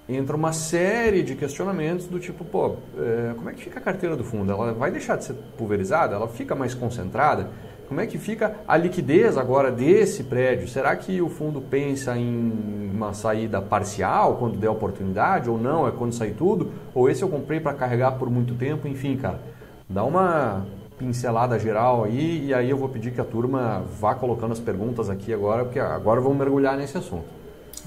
[0.08, 4.16] entra uma série de questionamentos do tipo, pô, é, como é que fica a carteira
[4.16, 4.52] do fundo?
[4.52, 6.14] Ela vai deixar de ser pulverizada?
[6.14, 7.48] Ela fica mais concentrada?
[7.88, 10.66] Como é que fica a liquidez agora desse prédio?
[10.68, 15.86] Será que o fundo pensa em uma saída parcial quando der oportunidade ou não?
[15.86, 16.72] É quando sair tudo?
[16.94, 18.88] Ou esse eu comprei para carregar por muito tempo?
[18.88, 19.40] Enfim, cara,
[19.88, 20.66] dá uma
[20.98, 25.10] pincelada geral aí e aí eu vou pedir que a turma vá colocando as perguntas
[25.10, 27.26] aqui agora, porque agora vamos mergulhar nesse assunto.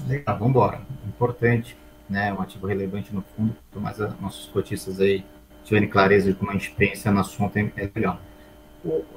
[0.06, 0.80] Legal, vamos embora.
[1.06, 1.76] Importante,
[2.08, 2.32] né?
[2.32, 5.24] Um ativo relevante no fundo, mais nossos cotistas aí
[5.64, 8.20] tiverem clareza de como a gente pensa no assunto é legal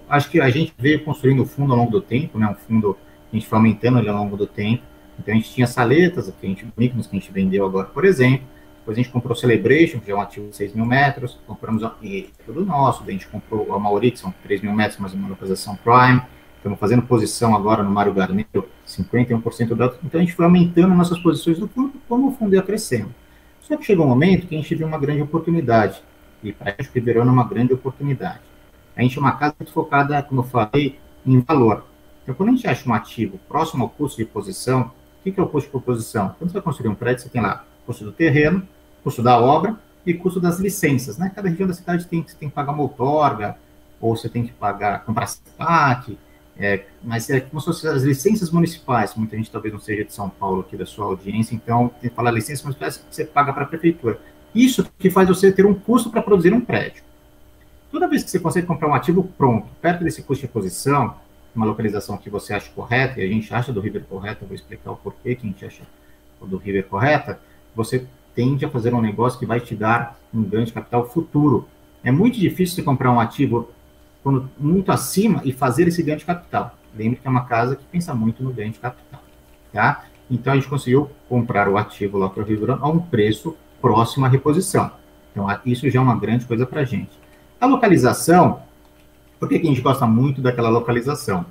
[0.10, 2.48] acho que a gente veio construindo o fundo ao longo do tempo, né?
[2.48, 2.98] Um fundo
[3.32, 4.84] a gente foi aumentando ele ao longo do tempo.
[5.20, 8.46] Então a gente tinha saletas, que a gente, que a gente vendeu agora, por exemplo.
[8.80, 11.40] Depois a gente comprou Celebration, que é um ativo de 6 mil metros.
[11.46, 13.04] Compramos e tudo nosso.
[13.04, 16.22] A gente comprou a Mauri, que são 3 mil metros, mas uma localização Prime.
[16.62, 21.18] Estamos fazendo posição agora no Mário Garneiro, 51% do Então a gente foi aumentando nossas
[21.18, 23.12] posições do fundo, como o fundo ia crescendo.
[23.62, 26.04] Só que chegou um momento que a gente viu uma grande oportunidade.
[26.44, 28.42] E para a gente, o verão é uma grande oportunidade.
[28.96, 31.84] A gente é uma casa muito focada, como eu falei, em valor.
[32.22, 34.92] Então, quando a gente acha um ativo próximo ao custo de posição,
[35.26, 36.36] o que é o custo de posição?
[36.38, 38.62] Quando você vai construir um prédio, você tem lá custo do terreno,
[39.04, 41.18] custo da obra e custo das licenças.
[41.18, 41.32] Né?
[41.34, 43.58] Cada região da cidade tem, você tem que pagar uma outorga,
[44.00, 46.20] ou você tem que pagar, comprar CEPAC,
[46.58, 50.14] é, mas é como se fossem as licenças municipais, muita gente talvez não seja de
[50.14, 53.64] São Paulo aqui da sua audiência, então tem que falar licenças municipais você paga para
[53.64, 54.20] a prefeitura.
[54.54, 57.04] Isso que faz você ter um custo para produzir um prédio.
[57.92, 61.16] Toda vez que você consegue comprar um ativo pronto, perto desse custo de aquisição,
[61.56, 64.92] uma localização que você acha correta, e a gente acha do River correta, vou explicar
[64.92, 65.84] o porquê que a gente acha
[66.42, 67.40] do River correta,
[67.76, 71.68] você tende a fazer um negócio que vai te dar um ganho de capital futuro.
[72.04, 73.70] É muito difícil você comprar um ativo
[74.24, 76.76] quando, muito acima e fazer esse ganho de capital.
[76.96, 79.22] Lembre que é uma casa que pensa muito no ganho de capital.
[79.72, 80.06] Tá?
[80.30, 84.26] Então, a gente conseguiu comprar o ativo lá para o River a um preço próximo
[84.26, 84.92] à reposição.
[85.32, 87.12] Então, isso já é uma grande coisa para a gente.
[87.60, 88.62] A localização,
[89.40, 91.46] por que, que a gente gosta muito daquela localização?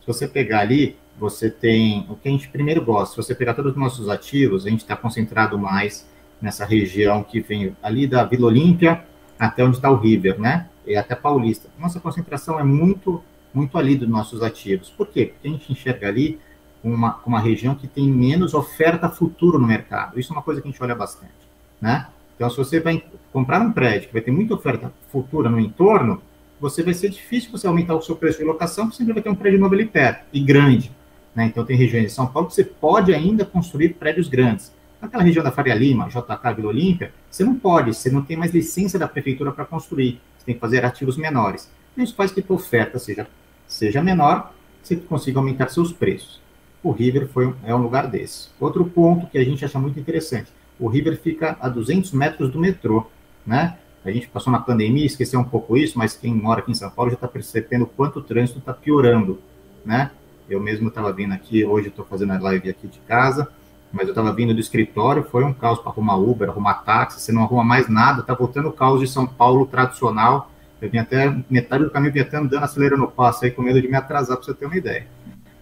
[0.00, 3.14] Se você pegar ali, você tem o que a gente primeiro gosta.
[3.14, 6.06] Se você pegar todos os nossos ativos, a gente está concentrado mais
[6.40, 9.04] nessa região que vem ali da Vila Olímpia
[9.38, 10.68] até onde está o River, né?
[10.86, 11.68] E até Paulista.
[11.78, 13.22] Nossa concentração é muito,
[13.52, 14.88] muito ali dos nossos ativos.
[14.90, 15.26] Por quê?
[15.26, 16.38] Porque a gente enxerga ali
[16.82, 20.18] uma, uma região que tem menos oferta futuro no mercado.
[20.18, 21.32] Isso é uma coisa que a gente olha bastante,
[21.80, 22.06] né?
[22.36, 26.20] Então, se você vai comprar um prédio que vai ter muita oferta futura no entorno,
[26.60, 29.30] você vai ser difícil você aumentar o seu preço de locação, porque sempre vai ter
[29.30, 30.92] um prédio ali perto e grande.
[31.34, 31.46] Né?
[31.46, 34.72] Então, tem regiões de São Paulo que você pode ainda construir prédios grandes.
[35.00, 38.52] Naquela região da Faria Lima, JK, Vila Olímpia, você não pode, você não tem mais
[38.52, 40.20] licença da prefeitura para construir.
[40.46, 41.70] Tem que fazer ativos menores.
[41.96, 43.26] Isso faz que a oferta seja,
[43.66, 46.40] seja menor, você consiga aumentar seus preços.
[46.82, 48.48] O River foi, é um lugar desse.
[48.60, 52.60] Outro ponto que a gente acha muito interessante, o River fica a 200 metros do
[52.60, 53.06] metrô,
[53.44, 53.76] né?
[54.04, 56.88] A gente passou na pandemia, esqueceu um pouco isso, mas quem mora aqui em São
[56.88, 59.40] Paulo já está percebendo quanto o trânsito está piorando,
[59.84, 60.12] né?
[60.48, 63.48] Eu mesmo estava vindo aqui, hoje estou fazendo a live aqui de casa,
[63.96, 67.32] mas eu estava vindo do escritório, foi um caos para arrumar Uber, arrumar táxi, você
[67.32, 70.50] não arruma mais nada, tá voltando o caos de São Paulo tradicional.
[70.80, 73.80] Eu vim até metade do caminho, vim até andando, acelerando o passo aí, com medo
[73.80, 75.06] de me atrasar, para você ter uma ideia.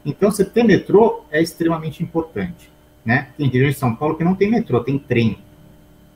[0.05, 2.71] Então, você ter metrô é extremamente importante.
[3.05, 3.29] Né?
[3.39, 5.39] Tem regiões de São Paulo que não tem metrô, tem trem.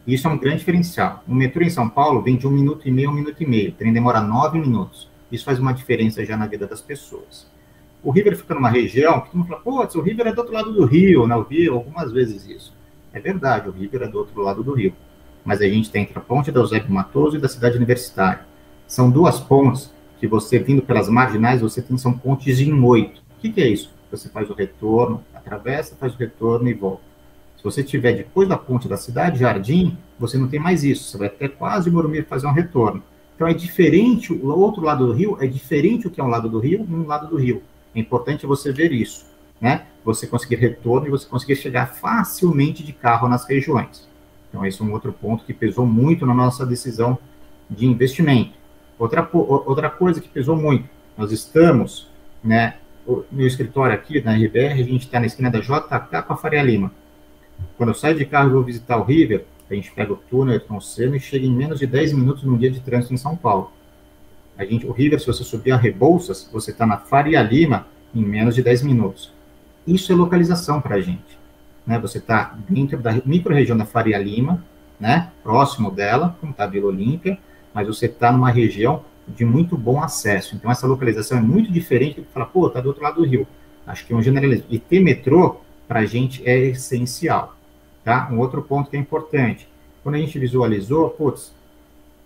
[0.07, 1.23] Isso é um grande diferencial.
[1.29, 3.47] O metrô em São Paulo vem de um minuto e meio a um minuto e
[3.47, 3.71] meio.
[3.71, 5.09] O trem demora nove minutos.
[5.31, 7.47] Isso faz uma diferença já na vida das pessoas.
[8.03, 10.55] O River fica numa região que todo mundo fala, pô, o River é do outro
[10.55, 11.35] lado do rio, né?
[11.35, 12.73] Eu vi algumas vezes isso.
[13.13, 14.95] É verdade, o River é do outro lado do rio.
[15.45, 18.47] Mas a gente tem entre a ponte da Eusébio Matoso e da cidade universitária.
[18.87, 23.21] São duas pontes que você, vindo pelas marginais, você tem, são pontes em oito.
[23.37, 23.93] O que, que é isso?
[24.11, 27.03] Você faz o retorno, atravessa, faz o retorno e volta.
[27.57, 31.11] Se você estiver depois da ponte da cidade, Jardim, você não tem mais isso.
[31.11, 33.03] Você vai até quase Morumbi fazer um retorno.
[33.35, 36.49] Então é diferente, o outro lado do rio é diferente o que é um lado
[36.49, 37.63] do rio e um lado do rio.
[37.99, 39.27] É importante você ver isso,
[39.61, 39.87] né?
[40.05, 44.09] Você conseguir retorno e você conseguir chegar facilmente de carro nas regiões.
[44.49, 47.19] Então esse é um outro ponto que pesou muito na nossa decisão
[47.69, 48.53] de investimento.
[48.99, 52.09] Outra, outra coisa que pesou muito, nós estamos,
[52.43, 52.77] né,
[53.31, 56.63] no escritório aqui na RBR, a gente está na esquina da JK com a Faria
[56.63, 56.93] Lima.
[57.77, 60.55] Quando eu saio de carro e vou visitar o River, a gente pega o túnel
[60.55, 63.37] Ayrton Senna e chega em menos de 10 minutos num dia de trânsito em São
[63.37, 63.73] Paulo.
[64.59, 68.25] A gente, o River, se você subir a Rebouças, você está na Faria Lima em
[68.25, 69.33] menos de 10 minutos.
[69.87, 71.39] Isso é localização para a gente.
[71.87, 71.97] Né?
[72.01, 74.65] Você está dentro da micro-região da Faria Lima,
[74.99, 75.31] né?
[75.45, 77.39] próximo dela, como está a Vila Olímpia,
[77.73, 80.57] mas você está numa região de muito bom acesso.
[80.57, 83.25] Então, essa localização é muito diferente do que falar, pô, está do outro lado do
[83.25, 83.47] rio.
[83.87, 84.67] Acho que é um generalismo.
[84.69, 87.57] E ter metrô, para a gente, é essencial.
[88.05, 88.29] Tá?
[88.33, 89.69] Um outro ponto que é importante.
[90.03, 91.55] Quando a gente visualizou, putz,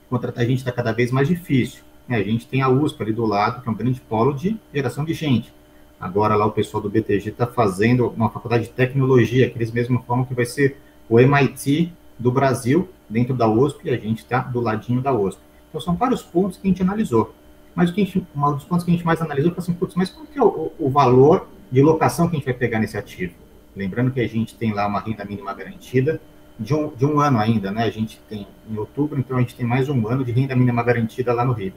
[0.09, 1.83] contratar a gente está cada vez mais difícil.
[2.09, 2.17] Né?
[2.17, 5.05] A gente tem a USP ali do lado, que é um grande polo de geração
[5.05, 5.53] de gente.
[6.01, 10.05] Agora lá o pessoal do BTG está fazendo uma faculdade de tecnologia, que eles mesmos
[10.05, 10.77] falam que vai ser
[11.09, 15.41] o MIT do Brasil, dentro da USP, e a gente está do ladinho da USP.
[15.69, 17.35] Então, são vários pontos que a gente analisou.
[17.75, 19.73] Mas o que a gente, um dos pontos que a gente mais analisou foi assim,
[19.73, 22.79] putz, mas qual que é o, o, valor de locação que a gente vai pegar
[22.79, 23.35] nesse ativo?
[23.75, 26.21] Lembrando que a gente tem lá uma renda mínima garantida
[26.59, 27.85] de um, de um ano ainda, né?
[27.85, 30.83] A gente tem em outubro, então a gente tem mais um ano de renda mínima
[30.83, 31.73] garantida lá no Rio.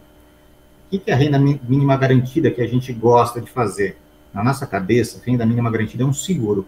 [0.91, 3.97] O que, é a renda mínima garantida que a gente gosta de fazer?
[4.33, 6.65] Na nossa cabeça, renda mínima garantida é um seguro.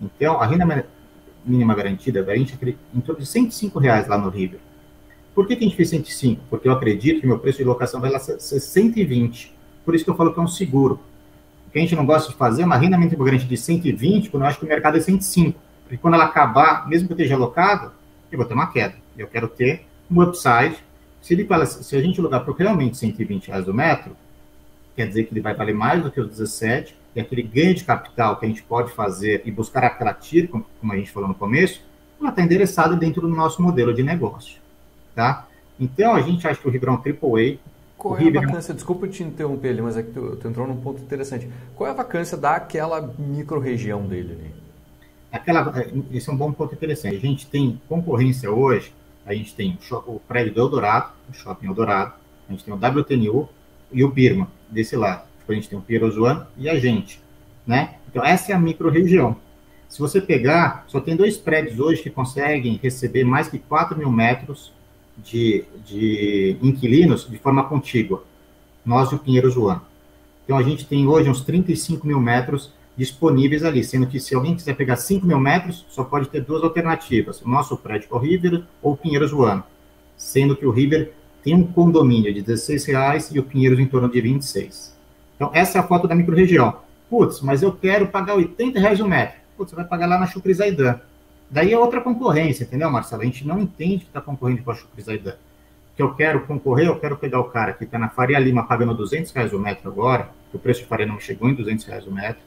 [0.00, 0.84] Então, a renda
[1.44, 2.58] mínima garantida, a gente
[2.94, 4.60] em torno de 105 reais lá no River.
[5.34, 6.42] Por que, que a gente fez 105?
[6.50, 9.54] Porque eu acredito que meu preço de locação vai lá ser 120.
[9.84, 11.00] Por isso que eu falo que é um seguro.
[11.66, 14.30] O que a gente não gosta de fazer é uma renda mínima garantida de 120,
[14.30, 15.58] quando eu acho que o mercado é 105.
[15.82, 17.92] Porque quando ela acabar, mesmo que eu esteja alocado,
[18.30, 18.94] eu vou ter uma queda.
[19.16, 20.76] Eu quero ter um upside.
[21.20, 24.16] Se, ele, se a gente alugar por realmente 120 reais o metro,
[24.96, 27.84] quer dizer que ele vai valer mais do que os 17, e aquele ganho de
[27.84, 31.82] capital que a gente pode fazer e buscar TIR, como, a gente falou no começo,
[32.20, 34.60] ela está endereçada dentro do nosso modelo de negócio
[35.18, 35.48] tá?
[35.80, 37.58] Então, a gente acha que o um AAA.
[37.96, 38.72] Qual é a vacância?
[38.72, 41.50] Desculpa te interromper ali, mas é que tu, tu, entrou num ponto interessante.
[41.74, 44.54] Qual é a vacância daquela micro-região dele ali?
[45.32, 47.16] Aquela, é, esse é um bom ponto interessante.
[47.16, 48.94] A gente tem concorrência hoje,
[49.28, 52.14] a gente tem o, prédio do Eldorado, o Shopping Eldorado,
[52.48, 53.48] a gente tem o WTNU
[53.92, 55.24] e o Birma, desse lado.
[55.40, 57.20] depois a gente tem o One e a gente,
[57.66, 57.96] né?
[58.10, 59.36] Então, essa é a micro-região.
[59.86, 64.10] Se você pegar, só tem dois prédios hoje que conseguem receber mais de 4 mil
[64.10, 64.72] metros
[65.18, 68.24] de, de inquilinos de forma contígua.
[68.84, 69.82] Nós e o Pinheiro João.
[70.44, 74.56] Então, a gente tem hoje uns 35 mil metros disponíveis ali, sendo que se alguém
[74.56, 78.64] quiser pegar 5 mil metros, só pode ter duas alternativas, o nosso prédio, o River
[78.82, 79.62] ou o Pinheiro João,
[80.16, 81.12] sendo que o River
[81.44, 84.98] tem um condomínio de 16 reais e o Pinheiros em torno de 26.
[85.36, 86.80] Então, essa é a foto da microrregião.
[87.08, 89.38] Putz, mas eu quero pagar 80 reais o metro.
[89.56, 90.98] Putz, você vai pagar lá na Chucre Zaidan.
[91.48, 93.22] Daí é outra concorrência, entendeu, Marcelo?
[93.22, 95.36] A gente não entende que está concorrendo com a Chucre Zaidan.
[95.94, 98.92] Que eu quero concorrer, eu quero pegar o cara que está na Faria Lima pagando
[98.92, 102.06] 200 reais o metro agora, que o preço de Faria não chegou em 200 reais
[102.06, 102.42] o metro,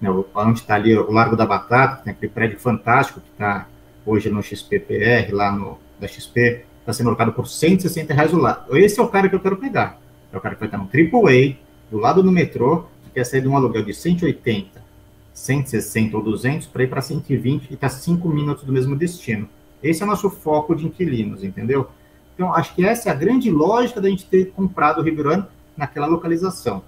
[0.00, 3.66] né, onde está ali o Largo da Batata, tem aquele prédio fantástico que está
[4.04, 8.76] hoje no XPPR, lá no da XP, está sendo alocado por 160 reais o lado.
[8.76, 9.98] Esse é o cara que eu quero pegar.
[10.32, 11.56] É o cara que vai estar no AAA,
[11.90, 14.82] do lado do metrô, que quer sair de um aluguel de 180,
[15.32, 19.48] 160 ou 200 para ir para 120 e está 5 minutos do mesmo destino.
[19.82, 21.88] Esse é o nosso foco de inquilinos, entendeu?
[22.34, 26.06] Então, acho que essa é a grande lógica da gente ter comprado o Ribeirão naquela
[26.06, 26.82] localização,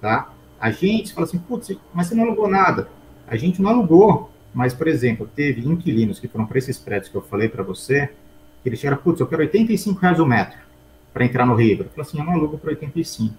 [0.00, 0.31] tá?
[0.62, 2.88] A gente fala assim, putz, mas você não alugou nada.
[3.26, 7.16] A gente não alugou, mas, por exemplo, teve inquilinos que foram para esses prédios que
[7.16, 8.12] eu falei para você,
[8.62, 10.56] que eles chegaram, putz, eu quero 85 reais o metro
[11.12, 11.86] para entrar no River.
[11.86, 13.34] Eu falei assim, eu não alugo para 85.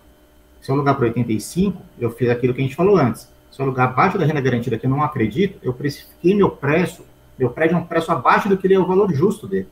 [0.60, 3.32] Se eu alugar para 85, eu fiz aquilo que a gente falou antes.
[3.50, 7.06] Se eu alugar abaixo da renda garantida, que eu não acredito, eu precifiquei meu preço,
[7.40, 9.70] meu prédio é um preço abaixo do que ele é o valor justo dele.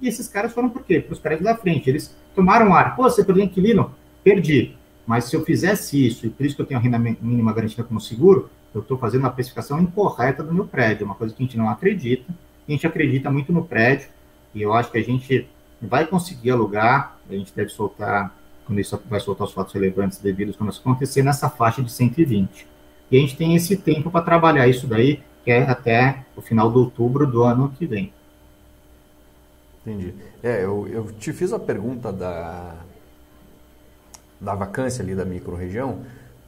[0.00, 0.98] E esses caras foram por quê?
[0.98, 1.88] Para os prédios da frente.
[1.88, 2.96] Eles tomaram ar.
[2.96, 3.94] Pô, você perdeu inquilino?
[4.24, 4.77] Perdi.
[5.08, 7.82] Mas se eu fizesse isso, e por isso que eu tenho a renda mínima garantida
[7.82, 11.46] como seguro, eu estou fazendo a precificação incorreta do meu prédio, uma coisa que a
[11.46, 12.30] gente não acredita.
[12.68, 14.10] A gente acredita muito no prédio,
[14.54, 15.48] e eu acho que a gente
[15.80, 18.36] vai conseguir alugar, a gente deve soltar,
[18.66, 22.66] quando isso vai soltar os fatos relevantes devidos quando isso acontecer, nessa faixa de 120.
[23.10, 26.70] E a gente tem esse tempo para trabalhar isso daí, que é até o final
[26.70, 28.12] de outubro do ano que vem.
[29.80, 30.12] Entendi.
[30.42, 32.74] É, eu, eu te fiz a pergunta da,
[34.40, 36.00] da vacância ali da micro-região,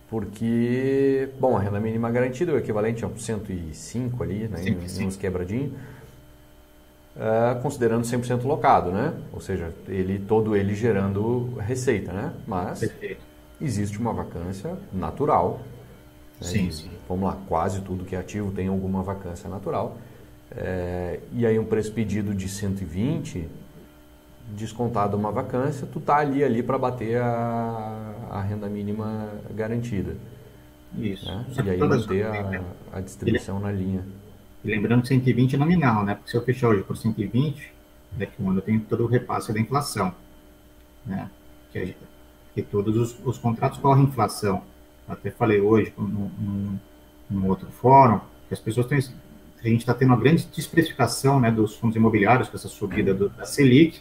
[0.09, 5.09] porque, bom, a renda mínima garantida é o equivalente a 105 ali, né, 105.
[5.09, 5.73] uns quebradinhos
[7.17, 9.15] uh, considerando 100% locado, né?
[9.33, 12.33] Ou seja, ele todo ele gerando receita, né?
[12.47, 13.21] Mas Perfeito.
[13.61, 15.61] existe uma vacância natural.
[16.41, 16.47] Né?
[16.47, 16.91] Sim, sim.
[17.09, 19.97] Vamos lá, quase tudo que é ativo tem alguma vacância natural.
[20.57, 23.49] É, e aí um preço pedido de 120,
[24.57, 30.17] descontado uma vacância, tu tá ali ali para bater a, a renda mínima garantida.
[30.97, 31.27] Isso.
[31.27, 31.47] Né?
[31.65, 34.05] E aí manter a, a distribuição na linha.
[34.65, 36.15] E lembrando que 120 é nominal, né?
[36.15, 37.73] Porque se eu fechar hoje por 120,
[38.13, 40.15] daqui a um ano eu tenho todo o repasse da inflação,
[41.07, 41.31] né?
[41.73, 41.95] Que, é,
[42.55, 44.63] que todos os, os, contratos correm inflação.
[45.09, 46.79] Eu até falei hoje num,
[47.31, 49.01] num outro fórum que as pessoas têm
[49.63, 53.29] a gente está tendo uma grande desprecificação né, dos fundos imobiliários com essa subida do,
[53.29, 54.01] da Selic.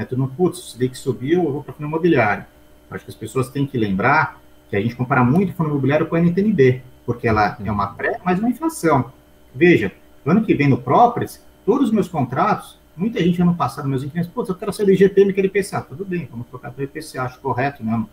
[0.00, 2.46] Né, todo mundo, putz, o Selic subiu, eu vou para o fundo imobiliário.
[2.90, 4.40] Acho que as pessoas têm que lembrar
[4.70, 7.88] que a gente compara muito o fundo imobiliário com a NTNB, porque ela é uma
[7.88, 9.12] pré, mas uma inflação.
[9.54, 9.92] Veja,
[10.24, 14.32] ano que vem no Properties, todos os meus contratos, muita gente ano passado, meus inquilinos,
[14.32, 15.82] pô, eu quero sair do IGPM que ele IPCA.
[15.82, 18.08] Tudo bem, vamos trocar para IPCA, acho correto mesmo.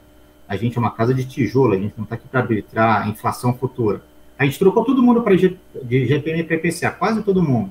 [0.46, 3.08] A gente é uma casa de tijolo, a gente não está aqui para arbitrar a
[3.08, 4.02] inflação futura.
[4.38, 5.58] A gente trocou todo mundo para de
[5.90, 7.70] IGPM para IPCA, quase todo mundo.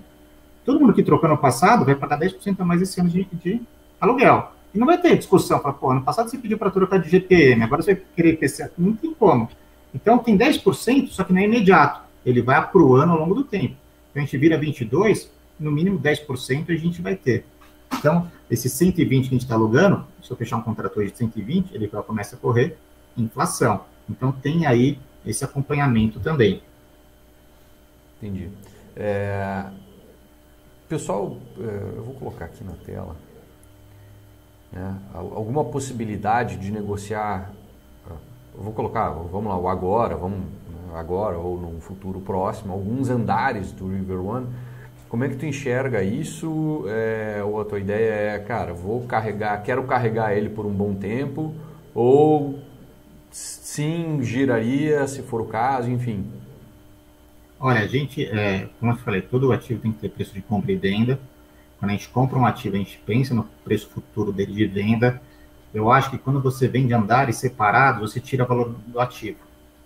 [0.64, 3.61] Todo mundo que trocou no passado vai pagar 10% a mais esse ano de, de
[4.01, 4.53] aluguel.
[4.74, 7.62] E não vai ter discussão, para pô, ano passado você pediu para trocar de GPM,
[7.62, 8.70] agora você vai querer IPCA.
[8.76, 9.49] Não tem como.
[9.94, 12.03] Então tem 10%, só que não é imediato.
[12.24, 13.76] Ele vai ano ao longo do tempo.
[14.11, 17.44] Então, a gente vira 22, no mínimo 10% a gente vai ter.
[17.99, 21.18] Então, esse 120 que a gente está alugando, se eu fechar um contrato hoje de
[21.18, 22.76] 120, ele começa a correr
[23.16, 23.84] inflação.
[24.09, 26.62] Então, tem aí esse acompanhamento também.
[28.16, 28.51] Entendi.
[28.94, 29.66] É...
[30.88, 33.16] Pessoal, é, eu vou colocar aqui na tela.
[34.73, 37.53] Né, alguma possibilidade de negociar.
[38.55, 40.41] Eu vou colocar, vamos lá, o agora, vamos
[40.95, 44.47] agora ou num futuro próximo, alguns andares do River One.
[45.09, 46.85] Como é que tu enxerga isso?
[46.89, 50.95] É, ou a tua ideia é, cara, vou carregar, quero carregar ele por um bom
[50.95, 51.55] tempo,
[51.95, 52.59] ou
[53.31, 56.27] sim, giraria se for o caso, enfim.
[57.59, 60.73] Olha, a gente, é, como eu falei, todo ativo tem que ter preço de compra
[60.73, 61.19] e venda.
[61.79, 65.20] Quando a gente compra um ativo, a gente pensa no preço futuro dele de venda.
[65.74, 69.39] Eu acho que quando você vende andares separados, você tira valor do ativo,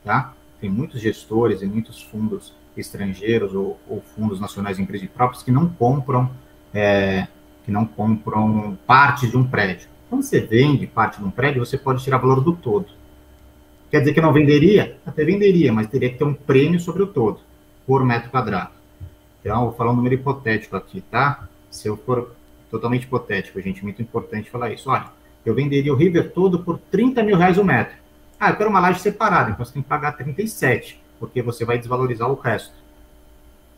[0.04, 0.34] tá?
[0.60, 5.50] tem muitos gestores e muitos fundos estrangeiros ou, ou fundos nacionais de empresas próprias que
[5.50, 6.30] não compram
[6.72, 7.26] é,
[7.64, 9.88] que não compram parte de um prédio.
[10.08, 12.86] Quando você vende parte de um prédio, você pode tirar valor do todo.
[13.90, 14.98] Quer dizer que não venderia?
[15.04, 17.40] Até venderia, mas teria que ter um prêmio sobre o todo,
[17.86, 18.70] por metro quadrado.
[19.40, 21.48] Então, vou falar um número hipotético aqui, tá?
[21.70, 22.34] Se eu for
[22.70, 24.90] totalmente hipotético, gente, muito importante falar isso.
[24.90, 25.06] Olha,
[25.44, 27.96] eu venderia o River todo por 30 mil reais o metro.
[28.38, 31.78] Ah, eu quero uma laje separada, então você tem que pagar 37, porque você vai
[31.78, 32.74] desvalorizar o resto.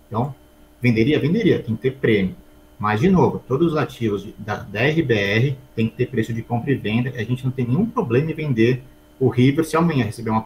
[0.07, 0.35] Então,
[0.81, 1.19] venderia?
[1.19, 2.37] Venderia, tem que ter prêmio.
[2.79, 6.75] Mas, de novo, todos os ativos da, RBR tem que ter preço de compra e
[6.75, 7.11] venda.
[7.11, 8.83] A gente não tem nenhum problema em vender
[9.21, 10.45] o River se amanhã receber uma,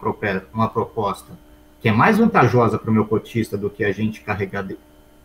[0.53, 1.33] uma proposta
[1.81, 4.67] que é mais vantajosa para o meu cotista do que a gente carregar.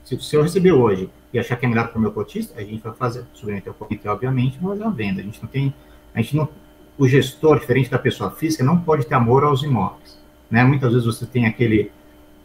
[0.04, 2.62] Se, se eu receber hoje e achar que é melhor para o meu cotista, a
[2.62, 5.20] gente vai fazer, submeter o comitê, obviamente, mas a venda.
[5.20, 5.74] A gente não tem.
[6.14, 6.48] A gente não,
[6.98, 10.18] o gestor, diferente da pessoa física, não pode ter amor aos imóveis.
[10.50, 10.62] Né?
[10.64, 11.90] Muitas vezes você tem aquele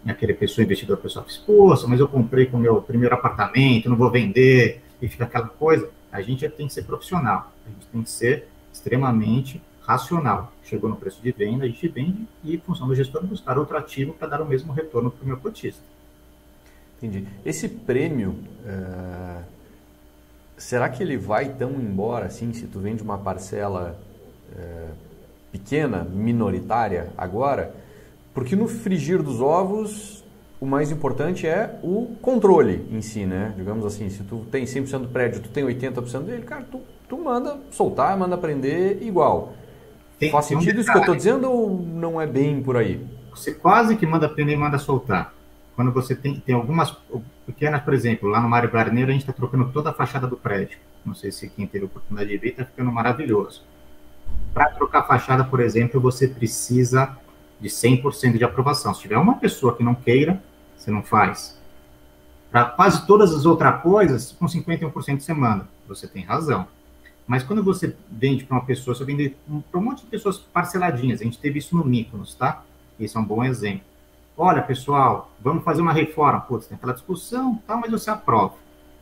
[0.05, 3.97] aquele pessoa investidor, pessoa física, poxa, mas eu comprei com o meu primeiro apartamento, não
[3.97, 5.89] vou vender, e fica aquela coisa.
[6.11, 10.51] A gente tem que ser profissional, a gente tem que ser extremamente racional.
[10.63, 13.77] Chegou no preço de venda, a gente vende e, em função do gestor, buscar outro
[13.77, 15.81] ativo para dar o mesmo retorno para o meu cotista.
[16.97, 17.27] Entendi.
[17.45, 18.35] Esse prêmio,
[18.65, 19.41] é...
[20.57, 23.97] será que ele vai tão embora assim, se tu vende uma parcela
[24.57, 24.87] é...
[25.51, 27.73] pequena, minoritária agora?
[28.33, 30.23] Porque no frigir dos ovos,
[30.59, 33.53] o mais importante é o controle em si, né?
[33.55, 37.17] Digamos assim, se tu tem 100% do prédio, tu tem 80% dele, cara, tu, tu
[37.17, 39.53] manda soltar, manda prender igual.
[40.19, 43.05] Tem, Faz sentido um isso que eu estou dizendo ou não é bem por aí?
[43.29, 45.36] Você quase que manda prender e manda soltar
[45.77, 46.89] quando você tem, tem algumas
[47.45, 50.35] pequenas, por exemplo, lá no Mário Garneiro a gente está trocando toda a fachada do
[50.35, 50.79] prédio.
[51.05, 53.63] Não sei se quem teve a oportunidade de ver, está ficando maravilhoso.
[54.55, 57.15] Para trocar a fachada, por exemplo, você precisa
[57.61, 58.91] de 100% de aprovação.
[58.91, 60.41] Se tiver uma pessoa que não queira,
[60.75, 61.61] você não faz.
[62.49, 65.67] Para quase todas as outras coisas, com 51% você manda.
[65.87, 66.67] Você tem razão.
[67.27, 69.35] Mas quando você vende para uma pessoa, você vende
[69.69, 71.21] para um monte de pessoas parceladinhas.
[71.21, 72.63] A gente teve isso no Mykonos, tá?
[72.99, 73.85] Esse é um bom exemplo
[74.37, 76.39] olha, pessoal, vamos fazer uma reforma.
[76.41, 78.53] Putz, tem aquela discussão, tá, mas você aprova.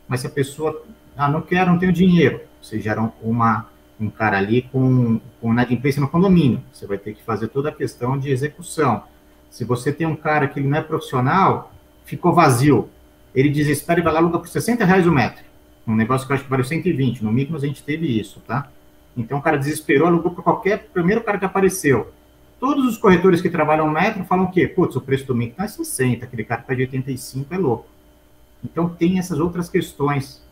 [0.08, 0.82] Mas se a pessoa,
[1.16, 3.66] ah, não quero, não tenho dinheiro, você gera uma,
[4.00, 6.62] um cara ali com, com inadimplência no condomínio.
[6.72, 9.02] Você vai ter que fazer toda a questão de execução.
[9.50, 11.72] Se você tem um cara que ele não é profissional,
[12.04, 12.88] ficou vazio,
[13.34, 15.44] ele desespera e vai lá aluga por 60 reais o metro.
[15.86, 17.22] Um negócio que eu acho que vale 120.
[17.22, 18.68] No Micros a gente teve isso, tá?
[19.16, 22.12] Então o cara desesperou, alugou para qualquer primeiro cara que apareceu.
[22.58, 25.68] Todos os corretores que trabalham metro falam que, putz, o preço do MIC está é
[25.68, 27.86] 60, aquele cara que está de 85 é louco.
[28.64, 30.42] Então tem essas outras questões,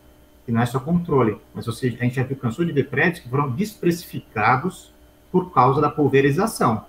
[0.45, 3.19] que não é só controle, mas você, a gente já viu, cansou de ver prédios
[3.19, 4.93] que foram desprecificados
[5.31, 6.85] por causa da pulverização.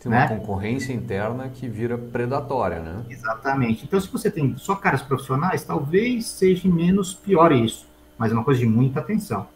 [0.00, 0.26] Tem né?
[0.26, 3.04] uma concorrência interna que vira predatória, né?
[3.08, 3.84] Exatamente.
[3.84, 7.86] Então, se você tem só caras profissionais, talvez seja menos pior isso,
[8.18, 9.46] mas é uma coisa de muita atenção.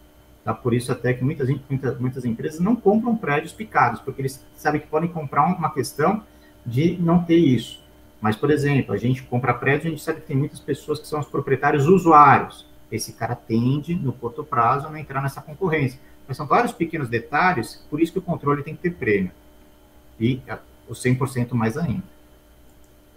[0.46, 0.54] Tá?
[0.54, 4.80] Por isso até que muitas, muitas, muitas empresas não compram prédios picados, porque eles sabem
[4.80, 6.22] que podem comprar uma questão
[6.64, 7.84] de não ter isso.
[8.20, 11.08] Mas, por exemplo, a gente compra prédio, a gente sabe que tem muitas pessoas que
[11.08, 12.64] são os proprietários usuários.
[12.92, 15.98] Esse cara tende, no curto prazo, a não entrar nessa concorrência.
[16.28, 19.32] Mas são vários pequenos detalhes, por isso que o controle tem que ter prêmio.
[20.20, 20.40] E
[20.88, 22.04] o 100% mais ainda.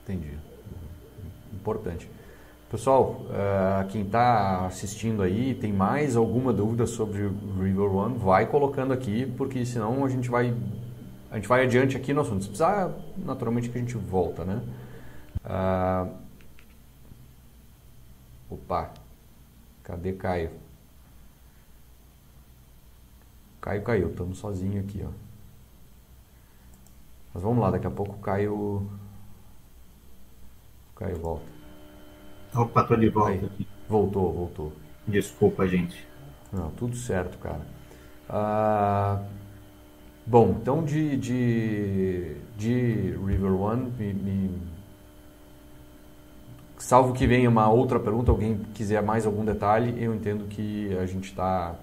[0.04, 0.36] Entendi.
[1.54, 2.10] Importante.
[2.70, 7.28] Pessoal, uh, quem está assistindo aí, tem mais alguma dúvida sobre
[7.60, 10.56] River One, vai colocando aqui, porque senão a gente vai
[11.32, 12.44] a gente vai adiante aqui no assunto.
[12.44, 14.62] Se precisar, naturalmente que a gente volta, né?
[15.44, 16.16] Uh,
[18.52, 18.94] opa,
[19.84, 20.52] cadê Caio?
[23.60, 25.10] Caio caiu, estamos sozinho aqui, ó.
[27.34, 28.88] Mas vamos lá, daqui a pouco Caio,
[30.96, 31.59] Caio volta.
[32.56, 33.68] Opa, tô de volta Aí, aqui.
[33.88, 34.74] Voltou, voltou.
[35.08, 36.08] Desculpa, gente.
[36.52, 37.62] Não, tudo certo, cara.
[38.28, 39.22] Ah,
[40.26, 44.62] bom, então de, de, de River One, me, me,
[46.78, 51.06] salvo que venha uma outra pergunta, alguém quiser mais algum detalhe, eu entendo que a
[51.06, 51.76] gente está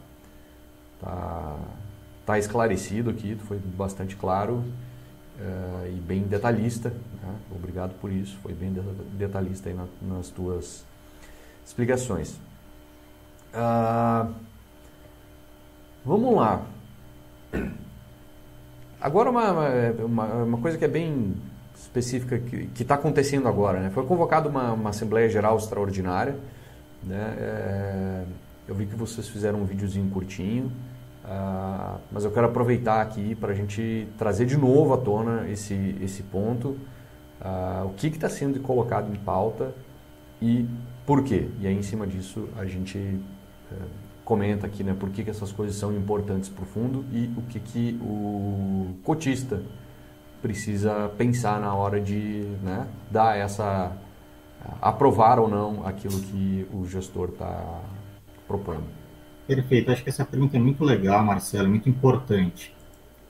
[1.00, 1.56] tá,
[2.24, 4.64] tá esclarecido aqui, foi bastante claro
[5.38, 6.92] uh, e bem detalhista.
[7.26, 7.34] Né?
[7.54, 8.72] Obrigado por isso, foi bem
[9.12, 10.84] detalhista aí na, nas tuas
[11.64, 12.38] explicações.
[13.52, 14.32] Uh,
[16.04, 16.62] vamos lá.
[19.00, 19.52] Agora uma,
[20.04, 21.34] uma, uma, coisa que é bem
[21.76, 23.80] específica que está acontecendo agora.
[23.80, 23.90] Né?
[23.90, 26.36] Foi convocada uma, uma Assembleia Geral Extraordinária.
[27.02, 27.36] Né?
[27.38, 28.24] É,
[28.66, 30.72] eu vi que vocês fizeram um videozinho curtinho.
[31.24, 35.96] Uh, mas eu quero aproveitar aqui para a gente trazer de novo à tona esse,
[36.00, 36.78] esse ponto,
[37.40, 39.74] uh, o que está sendo colocado em pauta
[40.40, 40.66] e
[41.04, 41.48] por quê.
[41.60, 43.74] E aí, em cima disso, a gente uh,
[44.24, 47.42] comenta aqui né, por que, que essas coisas são importantes para o fundo e o
[47.42, 49.62] que, que o cotista
[50.42, 53.96] precisa pensar na hora de né, dar essa
[54.80, 57.80] aprovar ou não aquilo que o gestor está
[58.46, 58.84] propondo.
[59.46, 62.74] Perfeito, acho que essa pergunta é muito legal, Marcelo, muito importante.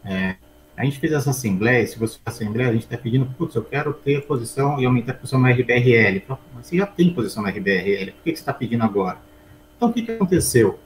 [0.05, 0.37] É,
[0.77, 3.65] a gente fez essa assembleia, se você faz assembleia, a gente está pedindo, putz, eu
[3.65, 6.23] quero ter posição e aumentar a posição no RBRL.
[6.63, 9.19] Você já tem posição no RBRL, por que, que você está pedindo agora?
[9.77, 10.79] Então, o que, que aconteceu?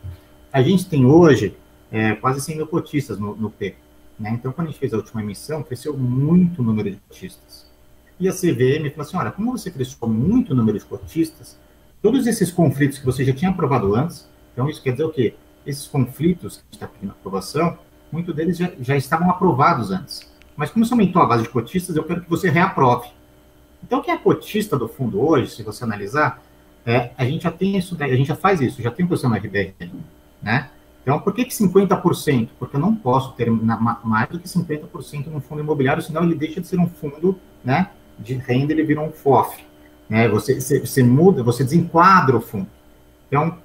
[0.53, 1.57] A gente tem hoje
[1.91, 3.75] é, quase 100 mil cotistas no, no P.
[4.19, 4.31] Né?
[4.35, 7.69] Então, quando a gente fez a última emissão, cresceu muito o número de cotistas.
[8.19, 11.59] E a CVM falou assim: olha, como você cresceu muito o número de cotistas,
[12.03, 15.35] todos esses conflitos que você já tinha aprovado antes, então isso quer dizer o quê?
[15.67, 17.79] Esses conflitos que a gente está pedindo aprovação,
[18.11, 20.29] muitos deles já, já estavam aprovados antes.
[20.57, 23.09] Mas como você aumentou a base de cotistas, eu quero que você reaprove.
[23.83, 26.43] Então, quem é cotista do fundo hoje, se você analisar,
[26.85, 29.37] é, a gente já tem isso, a gente já faz isso, já tem posição no
[29.37, 29.75] RBR,
[30.43, 30.71] né?
[31.03, 32.51] Então, por que, que 50%?
[32.59, 36.61] Porque eu não posso ter mais do que 50% no fundo imobiliário, senão ele deixa
[36.61, 39.65] de ser um fundo né, de renda, ele vira um FOF.
[40.09, 40.29] Né?
[40.29, 42.69] Você, você, você muda, você desenquadra o fundo.
[43.29, 43.59] Então,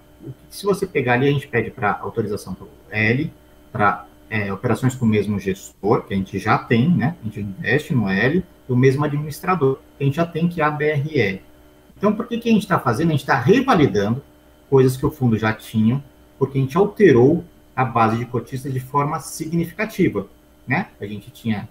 [0.50, 3.34] se você pegar ali, a gente pede para autorização para o L,
[3.72, 7.16] para é, operações com o mesmo gestor, que a gente já tem, né?
[7.22, 10.64] A gente investe no L, o mesmo administrador, que a gente já tem, que é
[10.64, 11.42] a BRL.
[11.98, 13.10] Então, por que, que a gente está fazendo?
[13.10, 14.22] A gente está revalidando
[14.70, 16.04] coisas que o fundo já tinha,
[16.38, 17.44] porque a gente alterou
[17.76, 20.28] a base de cotistas de forma significativa,
[20.68, 20.88] né?
[21.00, 21.70] A gente tinha,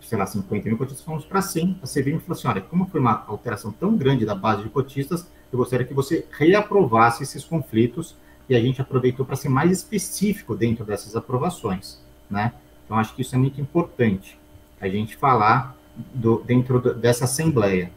[0.00, 3.00] sei lá, 50 mil cotistas, fomos para 100, a CVM falou assim, olha, como foi
[3.00, 8.16] uma alteração tão grande da base de cotistas, eu gostaria que você reaprovasse esses conflitos
[8.48, 12.52] e a gente aproveitou para ser mais específico dentro dessas aprovações, né?
[12.84, 14.38] Então, acho que isso é muito importante,
[14.80, 15.74] a gente falar
[16.12, 17.90] do, dentro do, dessa assembleia.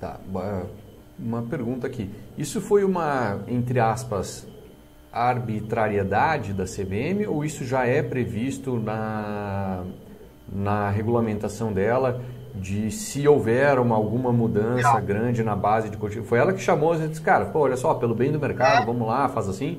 [0.00, 0.18] Tá,
[1.18, 2.10] uma pergunta aqui.
[2.38, 4.48] Isso foi uma, entre aspas,
[5.12, 9.84] arbitrariedade da CVM ou isso já é previsto na,
[10.50, 12.22] na regulamentação dela
[12.54, 15.02] de se houver uma, alguma mudança Não.
[15.02, 16.24] grande na base de cotismo.
[16.24, 18.86] Foi ela que chamou e disse, cara, pô, olha só, pelo bem do mercado, é.
[18.86, 19.78] vamos lá, faz assim.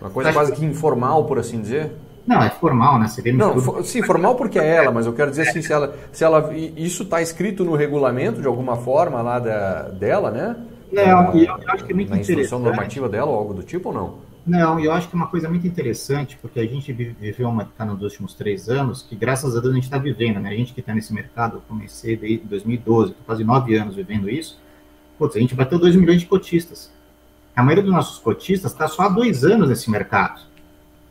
[0.00, 1.92] Uma coisa quase que informal, por assim dizer.
[2.26, 3.06] Não, é formal, né?
[3.06, 3.84] Você Não, tudo...
[3.84, 7.02] sim, formal porque é ela, mas eu quero dizer assim, se ela, se ela isso
[7.02, 10.56] está escrito no regulamento de alguma forma lá da, dela, né?
[10.90, 13.90] Não, e eu acho que é muito na instrução normativa dela ou algo do tipo
[13.90, 14.14] ou não?
[14.46, 17.94] Não, eu acho que é uma coisa muito interessante, porque a gente viveu um mercado
[17.94, 20.50] nos últimos três anos, que graças a Deus a gente está vivendo, né?
[20.50, 24.28] A gente que está nesse mercado, eu comecei desde 2012, estou quase nove anos vivendo
[24.28, 24.60] isso.
[25.18, 26.92] Putz, a gente bateu 2 milhões de cotistas.
[27.56, 30.42] A maioria dos nossos cotistas está só há dois anos nesse mercado.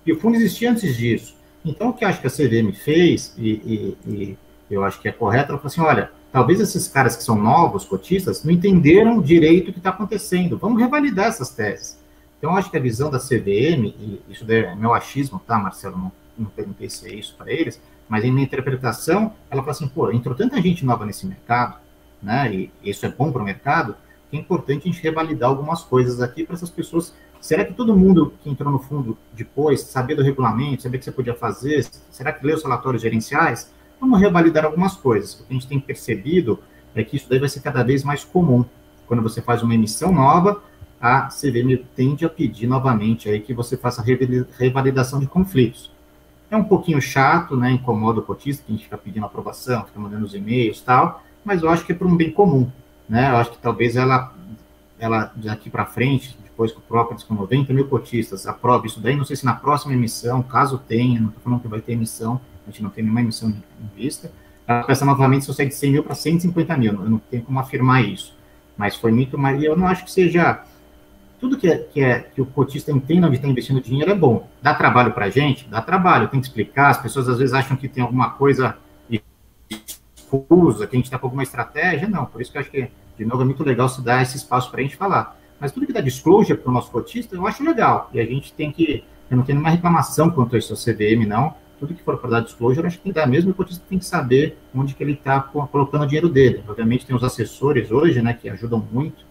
[0.05, 1.35] E o fundo existia antes disso.
[1.65, 4.37] Então, o que eu acho que a CVM fez, e, e, e
[4.69, 7.85] eu acho que é correto, ela falou assim: olha, talvez esses caras que são novos
[7.85, 10.57] cotistas não entenderam direito o que está acontecendo.
[10.57, 12.02] Vamos revalidar essas teses.
[12.43, 15.97] Então, acho que a visão da CVM, e isso é meu achismo, tá, Marcelo?
[15.97, 19.87] Não, não perguntei se é isso para eles, mas em minha interpretação, ela fala assim:
[19.87, 21.77] pô, entrou tanta gente nova nesse mercado,
[22.21, 23.95] né, e isso é bom para o mercado,
[24.29, 27.13] que é importante a gente revalidar algumas coisas aqui para essas pessoas.
[27.39, 31.05] Será que todo mundo que entrou no fundo depois sabia do regulamento, sabia o que
[31.05, 31.87] você podia fazer?
[32.11, 33.71] Será que leu os relatórios gerenciais?
[34.01, 35.35] Vamos revalidar algumas coisas.
[35.35, 36.59] O que a gente tem percebido
[36.93, 38.65] é que isso daí vai ser cada vez mais comum.
[39.07, 40.61] Quando você faz uma emissão nova,
[41.03, 44.01] a CVM tende a pedir novamente aí que você faça
[44.57, 45.91] revalidação de conflitos.
[46.49, 47.71] É um pouquinho chato, né?
[47.71, 51.61] Incomoda o cotista, que a gente fica pedindo aprovação, fica mandando os e-mails tal, mas
[51.61, 52.71] eu acho que é por um bem comum,
[53.09, 53.31] né?
[53.31, 54.33] Eu acho que talvez ela,
[54.97, 59.17] ela daqui para frente, depois que o próprio com 90 mil cotistas aprove isso daí,
[59.17, 62.39] não sei se na próxima emissão, caso tenha, não estou falando que vai ter emissão,
[62.65, 63.61] a gente não tem nenhuma emissão em
[63.93, 64.31] vista,
[64.65, 67.43] ela peça novamente se eu sair de 100 mil para 150 mil, eu não tenho
[67.43, 68.33] como afirmar isso,
[68.77, 70.63] mas foi muito mais, eu não acho que seja
[71.43, 74.47] tudo que, é, que, é, que o cotista entenda onde está investindo dinheiro é bom.
[74.61, 75.67] Dá trabalho para a gente?
[75.67, 76.89] Dá trabalho, tem que explicar.
[76.89, 78.77] As pessoas às vezes acham que tem alguma coisa
[79.09, 82.07] escusa, que a gente está com alguma estratégia.
[82.07, 84.37] Não, por isso que eu acho que, de novo, é muito legal se dar esse
[84.37, 85.37] espaço para a gente falar.
[85.59, 88.09] Mas tudo que dá disclosure para o nosso cotista, eu acho legal.
[88.13, 89.03] E a gente tem que.
[89.29, 91.55] Eu não tenho nenhuma reclamação quanto a isso, a CVM, não.
[91.77, 93.51] Tudo que for para dar disclosure, acho que tem que dar mesmo.
[93.51, 96.63] O cotista tem que saber onde que ele está colocando o dinheiro dele.
[96.69, 99.25] Obviamente, tem os assessores hoje, né, que ajudam muito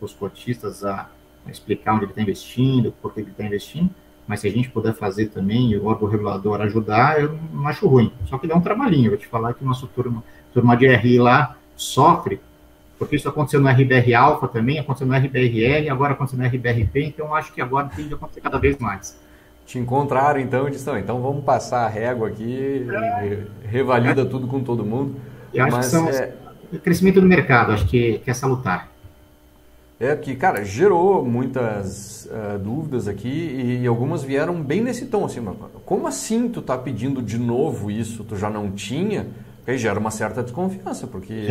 [0.00, 1.08] os cotistas a
[1.50, 3.90] explicar onde ele está investindo, por que ele está investindo,
[4.26, 8.12] mas se a gente puder fazer também, o órgão regulador ajudar, eu não acho ruim.
[8.26, 9.06] Só que dá um trabalhinho.
[9.06, 10.22] Eu vou te falar que nosso turma,
[10.52, 12.40] turma de RI lá sofre,
[12.98, 17.34] porque isso aconteceu no RBR Alpha também, aconteceu no RBRL, agora aconteceu no RBRP, então
[17.34, 19.20] acho que agora tem que acontecer cada vez mais.
[19.66, 23.38] Te encontraram então e disseram, então vamos passar a régua aqui, é.
[23.66, 24.24] revalida é.
[24.24, 25.16] tudo com todo mundo.
[25.52, 26.32] Eu acho mas, que são é...
[26.82, 28.91] crescimento do mercado, acho que, que é salutar.
[30.02, 35.40] É que, cara, gerou muitas uh, dúvidas aqui e algumas vieram bem nesse tom, assim,
[35.86, 39.28] como assim tu tá pedindo de novo isso, tu já não tinha?
[39.64, 41.46] Aí gera uma certa desconfiança, porque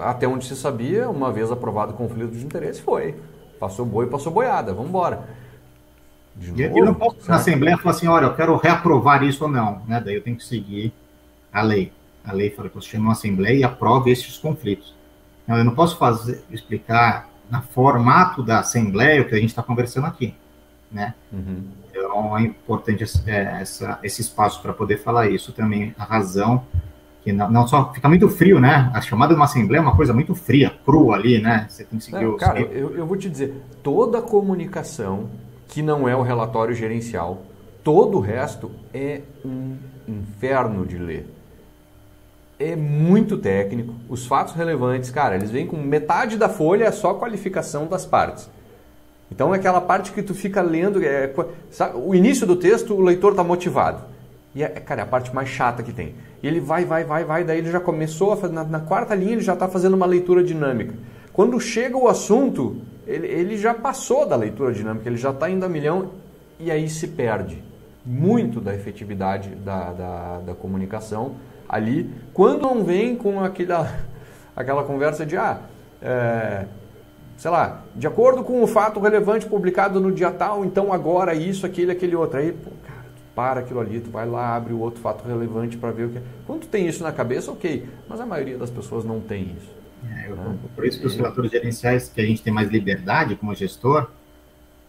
[0.00, 3.16] até onde se sabia, uma vez aprovado o conflito de interesse, foi.
[3.58, 5.28] Passou boi, passou boiada, vamos embora.
[6.36, 9.82] Novo, eu não posso na Assembleia falar assim, olha, eu quero reaprovar isso ou não.
[9.88, 10.00] Né?
[10.00, 10.92] Daí eu tenho que seguir
[11.52, 11.90] a lei.
[12.24, 14.94] A lei fala que você chama uma Assembleia e aprova esses conflitos.
[15.42, 19.62] Então, eu não posso fazer, explicar no formato da Assembleia o que a gente está
[19.62, 20.34] conversando aqui.
[20.90, 21.14] Né?
[21.32, 21.64] Uhum.
[21.90, 26.64] Então é importante é, essa, esse espaço para poder falar isso também, a razão
[27.22, 28.90] que não, não, só fica muito frio, né?
[28.94, 31.66] A chamada de uma assembleia é uma coisa muito fria, crua ali, né?
[31.68, 32.40] Você tem que seguir não, os...
[32.40, 35.28] Cara, eu, eu vou te dizer, toda comunicação
[35.66, 37.42] que não é o relatório gerencial,
[37.82, 39.76] todo o resto é um
[40.06, 41.37] inferno de ler.
[42.58, 43.94] É muito técnico.
[44.08, 48.50] Os fatos relevantes, cara, eles vêm com metade da folha é só qualificação das partes.
[49.30, 51.32] Então é aquela parte que tu fica lendo, é,
[51.70, 54.02] sabe, o início do texto o leitor está motivado.
[54.54, 56.14] E é, cara, é a parte mais chata que tem.
[56.42, 59.14] E ele vai, vai, vai, vai, daí ele já começou, a fazer, na, na quarta
[59.14, 60.94] linha ele já está fazendo uma leitura dinâmica.
[61.32, 65.64] Quando chega o assunto, ele, ele já passou da leitura dinâmica, ele já está indo
[65.64, 66.10] a milhão
[66.58, 67.62] e aí se perde
[68.04, 71.36] muito da efetividade da, da, da comunicação
[71.68, 73.92] ali, quando não vem com aquela,
[74.56, 75.60] aquela conversa de, ah,
[76.00, 76.64] é,
[77.36, 81.66] sei lá, de acordo com o fato relevante publicado no dia tal, então agora isso,
[81.66, 82.38] aquele, aquele outro.
[82.38, 83.04] Aí, pô, cara,
[83.34, 86.18] para aquilo ali, tu vai lá, abre o outro fato relevante para ver o que.
[86.18, 86.22] É.
[86.46, 87.86] Quando tu tem isso na cabeça, ok.
[88.08, 89.78] Mas a maioria das pessoas não tem isso.
[90.10, 90.56] É, eu, né?
[90.74, 94.08] Por isso que os relatores gerenciais, que a gente tem mais liberdade como gestor,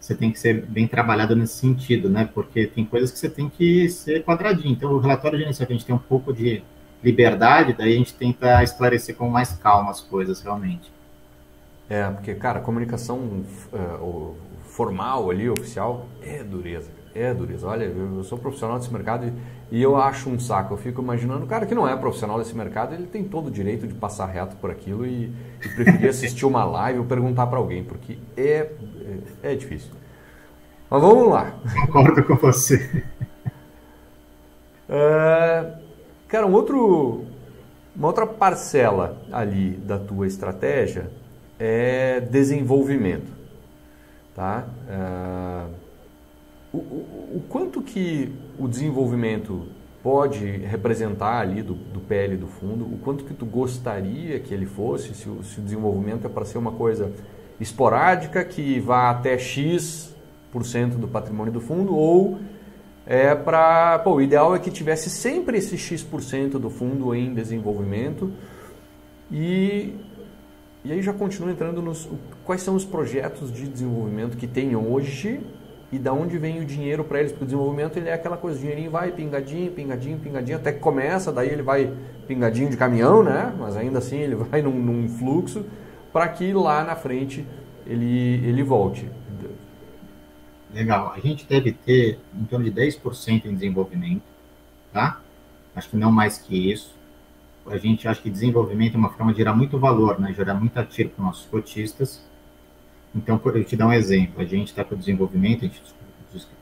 [0.00, 2.28] você tem que ser bem trabalhado nesse sentido, né?
[2.32, 4.72] Porque tem coisas que você tem que ser quadradinho.
[4.72, 6.62] Então, o relatório gerencial que a gente tem um pouco de
[7.04, 10.90] liberdade, daí a gente tenta esclarecer com mais calma as coisas realmente.
[11.88, 14.34] É, porque, cara, comunicação uh,
[14.64, 16.99] formal ali, oficial, é dureza.
[17.14, 17.66] É dureza.
[17.66, 19.32] Olha, eu sou profissional desse mercado
[19.70, 20.74] e, eu acho um saco.
[20.74, 23.50] Eu fico imaginando, o cara que não é profissional desse mercado, ele tem todo o
[23.50, 25.32] direito de passar reto por aquilo e,
[25.64, 28.70] e preferir assistir uma live ou perguntar para alguém, porque é,
[29.42, 29.90] é, é, difícil.
[30.88, 31.54] Mas vamos lá.
[31.86, 33.04] Concordo com você.
[34.88, 35.74] É,
[36.28, 37.24] cara, um outro,
[37.96, 41.10] uma outra parcela ali da tua estratégia
[41.58, 43.40] é desenvolvimento.
[44.34, 44.64] Tá?
[44.88, 45.69] Uh,
[47.30, 49.66] o, quanto que o desenvolvimento
[50.02, 54.66] pode representar ali do, do PL do fundo, o quanto que tu gostaria que ele
[54.66, 57.12] fosse, se o, se o desenvolvimento é para ser uma coisa
[57.60, 60.14] esporádica, que vá até X%
[60.98, 62.38] do patrimônio do fundo, ou
[63.06, 64.02] é para.
[64.06, 68.32] O ideal é que tivesse sempre esse X% do fundo em desenvolvimento.
[69.30, 69.94] E,
[70.84, 72.08] e aí já continua entrando nos.
[72.44, 75.40] Quais são os projetos de desenvolvimento que tem hoje
[75.92, 78.56] e da onde vem o dinheiro para eles, porque o desenvolvimento ele é aquela coisa,
[78.56, 81.92] o dinheirinho vai pingadinho, pingadinho, pingadinho, até que começa, daí ele vai
[82.28, 83.52] pingadinho de caminhão, né?
[83.58, 85.64] Mas ainda assim ele vai num, num fluxo
[86.12, 87.44] para que lá na frente
[87.86, 89.08] ele, ele volte.
[90.72, 91.12] Legal.
[91.12, 94.22] A gente deve ter em torno de 10% em desenvolvimento,
[94.92, 95.20] tá?
[95.74, 96.94] Acho que não mais que isso.
[97.66, 100.32] A gente acha que desenvolvimento é uma forma de gerar muito valor, né?
[100.32, 102.29] Gerar muito ativo para os nossos cotistas
[103.14, 104.40] então, eu te dar um exemplo.
[104.40, 105.82] A gente está com o desenvolvimento, a gente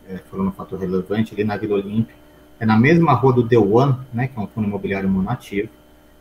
[0.09, 2.15] é, falou no fator relevante, ali na Vila Olímpia,
[2.59, 5.69] é na mesma rua do The One, né, que é um fundo imobiliário monativo.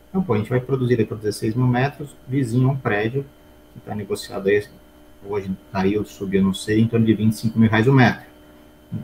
[0.08, 3.24] Então, pô, a gente vai produzir aí por 16 mil metros, vizinho a um prédio,
[3.72, 4.64] que está negociado aí,
[5.26, 8.26] hoje caiu, subiu, não sei, em torno de 25 mil reais o metro.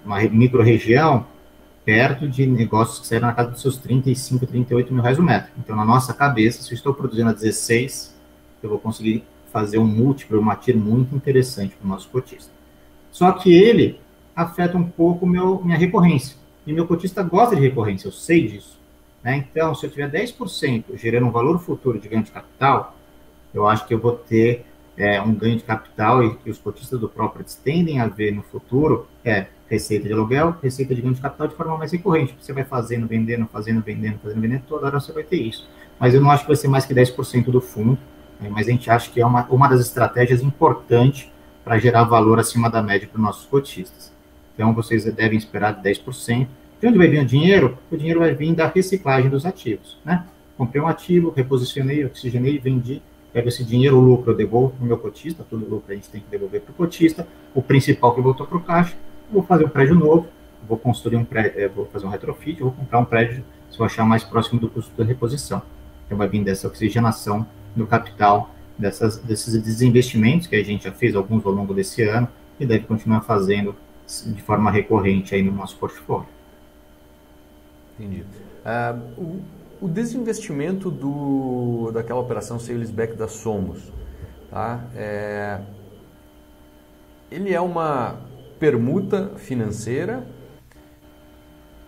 [0.05, 1.27] Uma micro-região,
[1.85, 5.51] perto de negócios que saíram na casa dos seus 35, 38 mil reais o metro.
[5.59, 8.14] Então, na nossa cabeça, se eu estou produzindo a 16,
[8.62, 12.50] eu vou conseguir fazer um múltiplo, uma TIR muito interessante para o nosso cotista.
[13.12, 14.00] Só que ele
[14.34, 16.36] afeta um pouco meu, minha recorrência.
[16.66, 18.80] E meu cotista gosta de recorrência, eu sei disso.
[19.22, 19.36] Né?
[19.36, 22.96] Então, se eu tiver 10% gerando um valor futuro de ganho de capital,
[23.55, 26.98] eu acho que eu vou ter é, um ganho de capital e que os cotistas
[26.98, 31.20] do próprio tendem a ver no futuro é receita de aluguel, receita de ganho de
[31.20, 32.36] capital de forma mais recorrente.
[32.40, 35.68] Você vai fazendo, vendendo, fazendo, vendendo, fazendo, vendendo, toda hora você vai ter isso.
[36.00, 37.96] Mas eu não acho que vai ser mais que 10% do fundo.
[38.41, 38.49] Né?
[38.51, 41.30] mas a gente acha que é uma, uma das estratégias importantes
[41.64, 44.12] para gerar valor acima da média para os nossos cotistas.
[44.55, 46.47] Então, vocês devem esperar 10%.
[46.80, 47.78] De onde vai vir o dinheiro?
[47.91, 49.99] O dinheiro vai vir da reciclagem dos ativos.
[50.05, 50.24] Né?
[50.57, 54.87] Comprei um ativo, reposicionei, oxigenei, vendi, pego esse dinheiro, o lucro eu devolvo para o
[54.87, 58.20] meu cotista, todo lucro a gente tem que devolver para o cotista, o principal que
[58.20, 58.95] voltou para o caixa,
[59.32, 60.28] vou fazer um prédio novo,
[60.68, 63.85] vou construir um prédio, eh, vou fazer um retrofit, vou comprar um prédio se eu
[63.85, 65.61] achar mais próximo do custo da reposição.
[66.07, 67.45] Então vai vir dessa oxigenação
[67.75, 72.29] do capital dessas, desses desinvestimentos que a gente já fez alguns ao longo desse ano
[72.59, 73.75] e deve continuar fazendo
[74.27, 76.29] de forma recorrente aí no nosso portfólio.
[77.99, 78.25] Entendi.
[78.64, 79.43] Uh, o,
[79.87, 83.93] o desinvestimento do, daquela operação sales back da Somos,
[84.51, 84.85] tá?
[84.95, 85.61] É,
[87.31, 88.18] ele é uma
[88.59, 90.27] permuta financeira,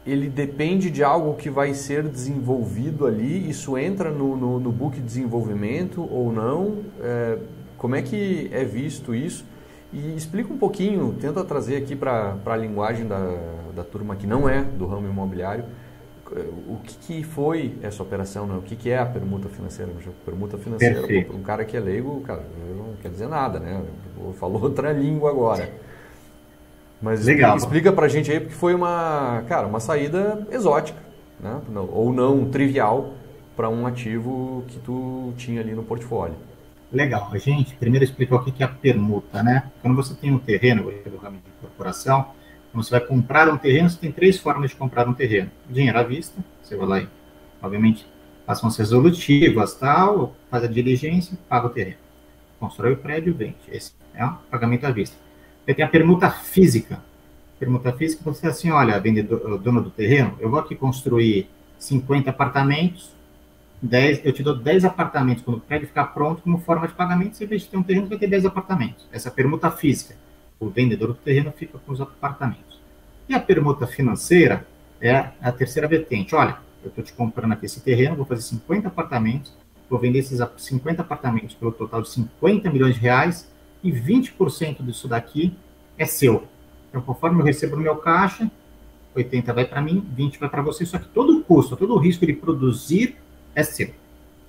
[0.07, 4.97] ele depende de algo que vai ser desenvolvido ali, isso entra no, no, no book
[4.97, 6.79] de desenvolvimento ou não?
[7.03, 7.39] É,
[7.77, 9.45] como é que é visto isso?
[9.93, 13.37] E explica um pouquinho, tenta trazer aqui para a linguagem da,
[13.75, 15.65] da turma que não é do ramo imobiliário,
[16.69, 18.57] o que, que foi essa operação, né?
[18.57, 19.93] o que, que é a permuta financeira.
[20.25, 21.37] Permuta financeira, Perfeito.
[21.37, 22.43] um cara que é leigo, cara,
[22.77, 23.81] não quer dizer nada, né?
[24.35, 25.71] Falou outra língua agora.
[27.01, 27.57] Mas Legal.
[27.57, 30.99] explica para a gente aí, porque foi uma, cara, uma saída exótica,
[31.39, 31.61] né?
[31.93, 33.15] ou não trivial
[33.55, 36.37] para um ativo que tu tinha ali no portfólio.
[36.93, 37.29] Legal.
[37.33, 39.71] A gente primeiro explicou o que é a permuta, né?
[39.83, 42.27] Quando você tem um terreno, do ramo de incorporação,
[42.73, 45.51] quando você vai comprar um terreno, você tem três formas de comprar um terreno.
[45.69, 47.09] Dinheiro à vista, você vai lá e,
[47.63, 48.07] obviamente,
[48.47, 51.97] faz umas resolutivas, tal, faz a diligência, paga o terreno.
[52.61, 53.57] Constrói o prédio, vende.
[53.69, 55.17] Esse é o pagamento à vista.
[55.75, 57.03] Tem a permuta física.
[57.59, 61.49] Permuta física, você assim, olha, vendedor, dono do terreno, eu vou aqui construir
[61.79, 63.11] 50 apartamentos,
[63.83, 67.37] 10, eu te dou 10 apartamentos quando o prédio ficar pronto como forma de pagamento,
[67.37, 69.09] você vai ter um terreno vai ter 10 apartamentos.
[69.13, 70.15] Essa permuta física.
[70.59, 72.81] O vendedor do terreno fica com os apartamentos.
[73.29, 74.67] E a permuta financeira
[75.01, 76.35] é a terceira vertente.
[76.35, 79.53] Olha, eu estou te comprando aqui esse terreno, vou fazer 50 apartamentos,
[79.91, 83.51] vou vender esses 50 apartamentos pelo total de 50 milhões de reais
[83.87, 85.57] e 20% disso daqui
[85.97, 86.47] é seu.
[86.89, 88.51] Então, conforme eu recebo no meu caixa,
[89.15, 91.99] 80 vai para mim, 20 vai para você, só que todo o custo, todo o
[91.99, 93.17] risco de produzir
[93.55, 93.91] é seu,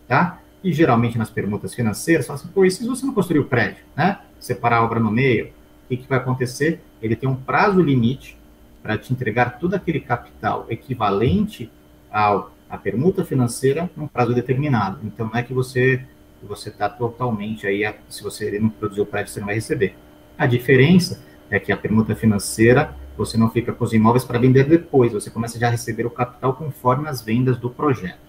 [0.07, 0.39] tá?
[0.63, 3.83] E geralmente nas permutas financeiras, fala assim, pô, e se você não construir o prédio,
[3.95, 4.19] né?
[4.39, 6.81] Separar a obra no meio, o que, que vai acontecer?
[7.01, 8.37] Ele tem um prazo limite
[8.81, 11.71] para te entregar todo aquele capital equivalente
[12.11, 14.99] ao a permuta financeira num prazo determinado.
[15.03, 16.03] Então, não é que você
[16.43, 19.95] você está totalmente aí, se você não produzir o prédio, você não vai receber.
[20.37, 24.65] A diferença é que a permuta financeira, você não fica com os imóveis para vender
[24.65, 28.27] depois, você começa já a receber o capital conforme as vendas do projeto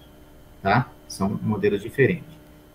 [0.61, 0.89] tá?
[1.07, 2.27] São modelos diferentes.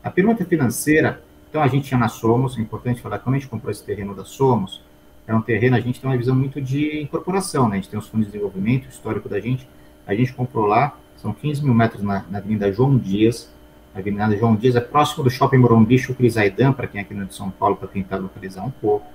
[0.03, 3.49] A pergunta financeira, então a gente tinha na Somos, é importante falar, quando a gente
[3.49, 4.83] comprou esse terreno da Somos,
[5.27, 7.77] é um terreno, a gente tem uma visão muito de incorporação, né?
[7.77, 9.67] A gente tem os fundos de desenvolvimento, histórico da gente,
[10.07, 13.51] a gente comprou lá, são 15 mil metros na, na Avenida João Dias,
[13.95, 17.25] Avenida João Dias é próximo do Shopping Morumbi, Chucris Aidan, para quem é aqui no
[17.25, 19.07] de São Paulo, para tentar localizar um pouco.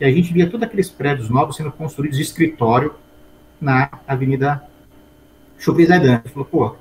[0.00, 2.94] E a gente via todos aqueles prédios novos sendo construídos de escritório
[3.60, 4.64] na Avenida
[5.56, 6.14] Chucris Aidan.
[6.14, 6.76] A gente falou, pô,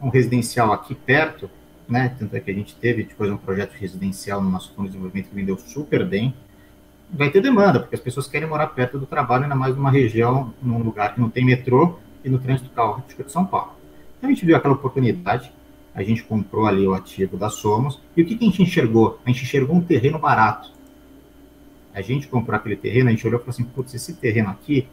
[0.00, 1.50] um residencial aqui perto,
[1.88, 2.14] né?
[2.16, 5.28] Tanto é que a gente teve depois um projeto residencial no nosso fundo de desenvolvimento
[5.28, 6.32] que vendeu super bem.
[7.12, 10.54] Vai ter demanda, porque as pessoas querem morar perto do trabalho, ainda mais numa região,
[10.62, 13.72] num lugar que não tem metrô e no trânsito caótico de São Paulo.
[14.16, 15.52] Então a gente viu aquela oportunidade,
[16.00, 19.18] a gente comprou ali o ativo da Somos, e o que, que a gente enxergou?
[19.24, 20.70] A gente enxergou um terreno barato.
[21.92, 24.86] A gente comprou aquele terreno, a gente olhou e falou assim, putz, esse terreno aqui,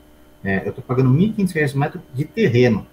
[0.43, 2.85] é, eu estou pagando R$ 1.500 metro de terreno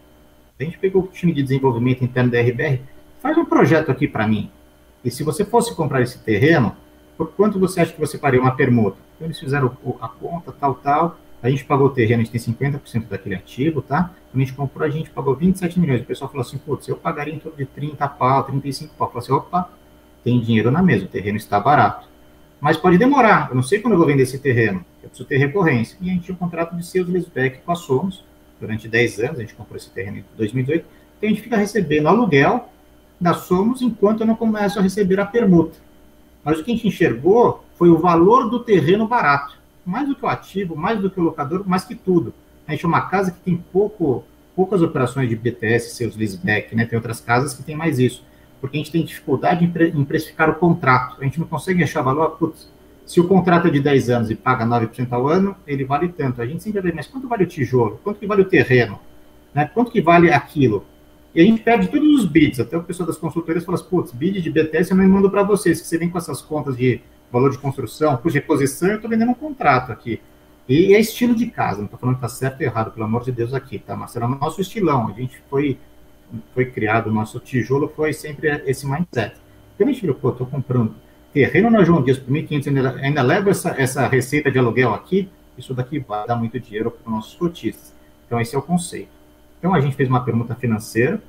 [0.59, 2.81] a gente pegou o time de desenvolvimento interno da RBR,
[3.21, 4.51] faz um projeto aqui para mim.
[5.05, 6.77] E se você fosse comprar esse terreno,
[7.17, 8.97] por quanto você acha que você faria uma permuta?
[9.15, 11.19] Então eles fizeram a conta, tal, tal.
[11.45, 14.15] A gente pagou o terreno, a gente tem 50% daquele ativo, tá?
[14.33, 16.01] Quando a gente comprou, a gente pagou 27 milhões.
[16.01, 19.09] O pessoal falou assim, putz, eu pagaria em torno de 30 pau, 35 pau.
[19.09, 19.71] Eu falei assim, opa,
[20.25, 22.09] tem dinheiro na mesa, o terreno está barato.
[22.59, 25.37] Mas pode demorar, eu não sei quando eu vou vender esse terreno, eu preciso ter
[25.37, 25.99] recorrência.
[26.01, 28.25] E a gente tinha um contrato de sales leaseback com a Somos,
[28.59, 30.87] durante 10 anos, a gente comprou esse terreno em 2018,
[31.19, 32.71] então a gente fica recebendo aluguel
[33.21, 35.77] da Somos enquanto eu não começo a receber a permuta.
[36.43, 39.63] Mas o que a gente enxergou foi o valor do terreno barato.
[39.85, 42.33] Mais do que o ativo, mais do que o locador, mais que tudo.
[42.67, 44.25] A gente é uma casa que tem pouco,
[44.57, 46.87] poucas operações de BTS, seus leaseback, né?
[46.87, 48.25] Tem outras casas que tem mais isso.
[48.61, 51.17] Porque a gente tem dificuldade em, precificar o contrato.
[51.21, 52.69] A gente não consegue achar valor, putz,
[53.05, 56.41] se o contrato é de 10 anos e paga 9% ao ano, ele vale tanto.
[56.41, 58.01] A gente sempre vê, mas quanto vale o tijolo?
[58.03, 58.99] Quanto que vale o terreno?
[59.53, 59.67] Né?
[59.67, 60.87] Quanto que vale aquilo?
[61.35, 62.61] E a gente perde todos os bids.
[62.61, 65.43] Até o pessoal das consultorias fala assim, putz, bid de BTS eu não mando para
[65.43, 67.03] vocês, que você vem com essas contas de
[67.35, 70.21] valor de construção, cuja reposição, eu estou vendendo um contrato aqui.
[70.69, 73.23] E é estilo de casa, não estou falando que está certo ou errado, pelo amor
[73.23, 73.95] de Deus aqui, tá?
[73.95, 75.09] Mas era o nosso estilão.
[75.09, 75.79] A gente foi,
[76.55, 79.37] foi criado, o nosso tijolo foi sempre esse mindset.
[79.75, 80.95] Então a gente viu, pô, estou comprando
[81.33, 85.29] terreno na João Dias por 1.500 ainda, ainda leva essa, essa receita de aluguel aqui,
[85.59, 87.93] isso daqui vai dar muito dinheiro para os nossos cotistas.
[88.27, 89.11] Então, esse é o conceito.
[89.59, 91.23] Então, a gente fez uma pergunta financeira.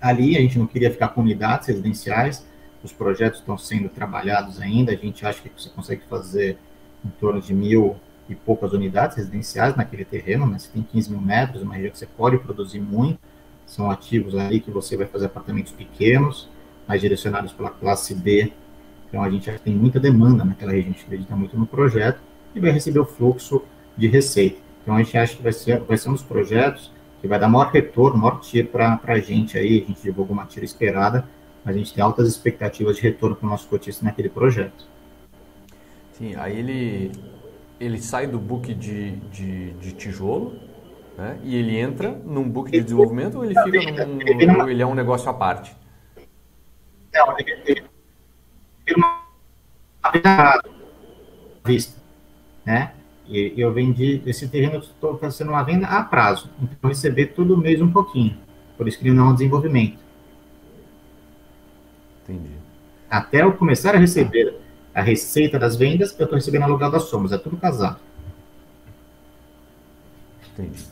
[0.00, 2.46] Ali, a gente não queria ficar com unidades residenciais.
[2.82, 4.92] Os projetos estão sendo trabalhados ainda.
[4.92, 6.58] A gente acha que você consegue fazer
[7.04, 7.96] em torno de mil
[8.28, 10.46] e poucas unidades residenciais naquele terreno.
[10.46, 10.58] Né?
[10.58, 13.18] Você tem 15 mil metros, uma região que você pode produzir muito.
[13.66, 16.48] São ativos aí que você vai fazer apartamentos pequenos,
[16.86, 18.52] mais direcionados pela classe B.
[19.08, 22.20] Então a gente já tem muita demanda naquela região, a gente acredita muito no projeto
[22.54, 23.62] e vai receber o fluxo
[23.96, 24.58] de receita.
[24.82, 27.48] Então a gente acha que vai ser, vai ser um dos projetos que vai dar
[27.48, 29.82] maior retorno, maior tiro para a gente aí.
[29.82, 31.28] A gente divulga uma tira esperada,
[31.68, 34.86] a gente tem altas expectativas de retorno para o nosso cotista naquele projeto.
[36.12, 37.12] Sim, aí ele,
[37.78, 40.58] ele sai do book de, de, de tijolo
[41.16, 44.86] né, e ele entra num book de desenvolvimento ou ele fica num, ele, ele é
[44.86, 45.76] um negócio à parte?
[47.12, 47.84] Não, ele, ele
[48.96, 50.62] uma
[51.64, 52.00] vista,
[52.64, 52.94] né?
[53.26, 57.82] E eu vendi esse terreno, estou fazendo uma venda a prazo, então receber todo mês
[57.82, 58.38] um pouquinho,
[58.74, 60.07] por isso que ele não é um desenvolvimento.
[62.28, 62.50] Entendi.
[63.08, 64.54] Até eu começar a receber
[64.94, 68.00] a receita das vendas, eu estou recebendo aluguel das somas, é tudo casado.
[70.52, 70.84] Entendi.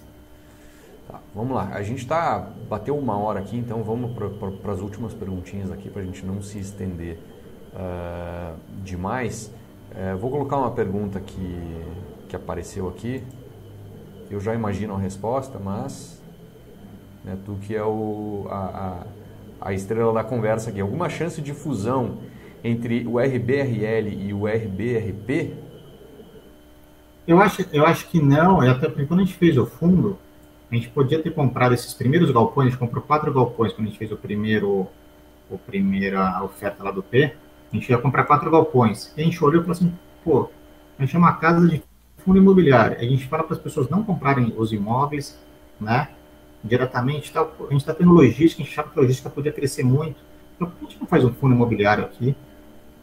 [1.07, 4.13] Tá, vamos lá, a gente está, bateu uma hora aqui, então vamos
[4.63, 7.19] para as últimas perguntinhas aqui, para a gente não se estender
[7.75, 9.53] uh, demais.
[9.93, 11.85] Uh, vou colocar uma pergunta que,
[12.29, 13.23] que apareceu aqui,
[14.31, 16.21] eu já imagino a resposta, mas
[17.25, 19.07] né, tu que é o, a, a,
[19.61, 22.19] a estrela da conversa aqui, alguma chance de fusão
[22.63, 25.55] entre o RBRL e o RBRP?
[27.27, 30.19] Eu acho, eu acho que não, até porque quando a gente fez o fundo,
[30.71, 33.91] a gente podia ter comprado esses primeiros galpões, a gente comprou quatro galpões quando a
[33.91, 34.89] gente fez o primeiro,
[35.51, 37.35] o primeira oferta lá do P,
[37.73, 39.13] a gente ia comprar quatro galpões.
[39.17, 39.93] E a gente olhou e falou assim,
[40.25, 40.49] pô,
[40.99, 41.83] a gente é uma casa de
[42.19, 42.97] fundo imobiliário.
[42.99, 45.39] A gente fala para as pessoas não comprarem os imóveis,
[45.81, 46.09] né,
[46.63, 47.33] diretamente.
[47.33, 50.17] Tá, a gente está tendo logística, a gente achava que a logística podia crescer muito.
[50.55, 52.35] Então, por que a gente não faz um fundo imobiliário aqui?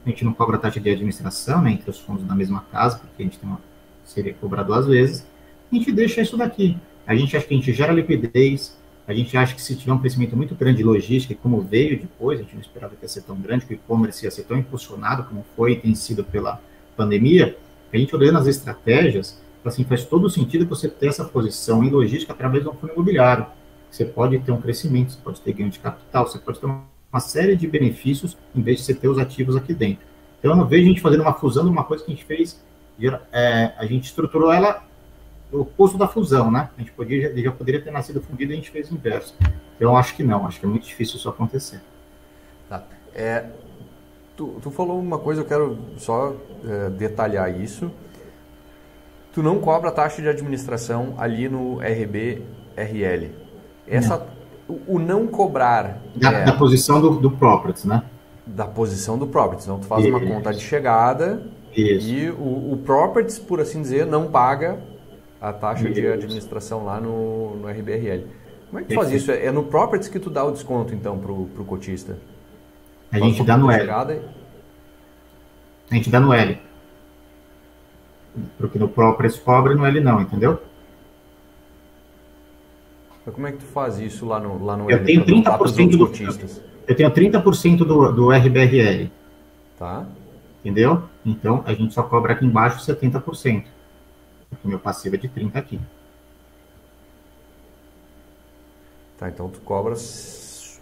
[0.06, 3.22] A gente não cobra taxa de administração, né, entre os fundos da mesma casa, porque
[3.22, 3.60] a gente tem uma,
[4.04, 5.26] seria cobrado duas vezes.
[5.72, 6.78] A gente deixa isso daqui.
[7.08, 8.78] A gente acha que a gente gera liquidez,
[9.08, 12.40] a gente acha que se tiver um crescimento muito grande de logística, como veio depois,
[12.40, 14.58] a gente não esperava que ia ser tão grande, que o e-commerce ia ser tão
[14.58, 16.62] impulsionado como foi e tem sido pela
[16.96, 17.58] pandemia,
[17.92, 22.34] a gente olhando as estratégias, assim, faz todo sentido você ter essa posição em logística
[22.34, 23.46] através do fundo imobiliário.
[23.90, 27.20] Você pode ter um crescimento, você pode ter ganho de capital, você pode ter uma
[27.20, 30.06] série de benefícios em vez de você ter os ativos aqui dentro.
[30.40, 32.26] Então, eu não vejo a gente fazendo uma fusão de uma coisa que a gente
[32.26, 32.62] fez,
[33.32, 34.84] é, a gente estruturou ela
[35.52, 36.70] o oposto da fusão, né?
[36.76, 39.36] A gente podia, já poderia ter nascido fundido e a gente fez o inverso.
[39.76, 41.82] Então, acho que não, acho que é muito difícil isso acontecer.
[42.68, 42.84] Tá.
[43.14, 43.46] É,
[44.36, 46.36] tu, tu falou uma coisa, eu quero só
[46.66, 47.92] é, detalhar isso.
[49.34, 53.32] Tu não cobra taxa de administração ali no RBRL.
[53.88, 54.28] Essa,
[54.70, 54.76] não.
[54.76, 56.00] O, o, não cobrar.
[56.16, 58.04] Da, é, da posição do, do properties, né?
[58.46, 59.66] Da posição do properties.
[59.66, 60.16] Então, tu faz isso.
[60.16, 61.42] uma conta de chegada
[61.76, 62.08] isso.
[62.08, 64.80] e o, o properties, por assim dizer, não paga
[65.42, 66.00] a taxa isso.
[66.00, 68.28] de administração lá no, no RBRL.
[68.70, 69.32] Como é que tu faz isso?
[69.32, 72.20] É no properties que tu dá o desconto, então, para o cotista?
[73.12, 73.92] A gente dá no L.
[73.92, 76.60] A gente dá no L.
[78.58, 80.62] Porque no Pro preço cobre no L não, entendeu?
[83.26, 85.04] Mas como é que tu faz isso lá no, lá no eu?
[85.04, 86.62] Tenho 30% do, cotistas?
[86.88, 89.10] eu tenho 30% do, do RBRL.
[89.78, 90.06] Tá.
[90.64, 91.04] Entendeu?
[91.26, 93.66] Então, a gente só cobra aqui embaixo 70%.
[94.50, 95.80] Porque meu passivo é de 30 aqui.
[99.18, 100.82] Tá, então tu cobras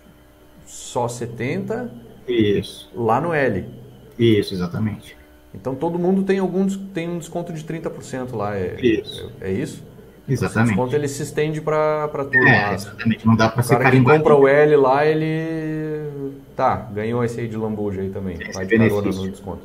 [0.65, 1.91] só 70
[2.27, 2.89] Isso.
[2.95, 3.69] lá no L.
[4.17, 5.20] Isso, exatamente.
[5.53, 9.31] Então todo mundo tem algum tem um desconto de 30% lá, é isso?
[9.41, 9.83] É, é isso?
[10.27, 10.67] Exatamente.
[10.67, 12.37] O desconto ele se estende para tudo.
[12.37, 13.27] É, exatamente.
[13.27, 16.33] Não dá para ser O cara que compra o L lá, ele...
[16.55, 18.37] Tá, ganhou esse aí de lambuja aí também.
[18.39, 19.63] Esse Vai de carona no desconto.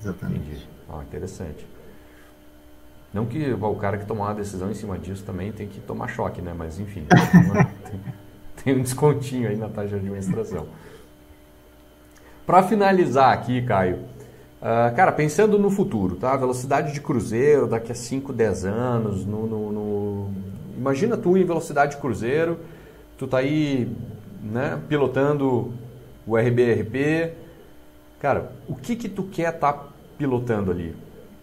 [0.00, 0.40] Exatamente.
[0.40, 0.68] Entendi.
[0.88, 1.66] Ah, interessante.
[3.12, 6.08] Não que o cara que tomar uma decisão em cima disso também tem que tomar
[6.08, 6.52] choque, né?
[6.56, 7.06] Mas enfim,
[7.88, 8.00] tem,
[8.64, 10.66] tem um descontinho aí na taxa de administração.
[12.44, 14.00] Para finalizar aqui, Caio,
[14.64, 16.34] uh, cara, pensando no futuro, tá?
[16.36, 20.30] Velocidade de cruzeiro daqui a 5, 10 anos, no, no, no...
[20.76, 22.58] imagina tu em velocidade de cruzeiro,
[23.18, 23.94] tu tá aí,
[24.42, 25.72] né, pilotando
[26.26, 27.34] o RBRP,
[28.18, 30.96] cara, o que que tu quer estar tá pilotando ali?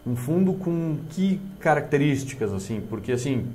[0.06, 2.82] Um fundo com que características, assim?
[2.82, 3.46] Porque, assim,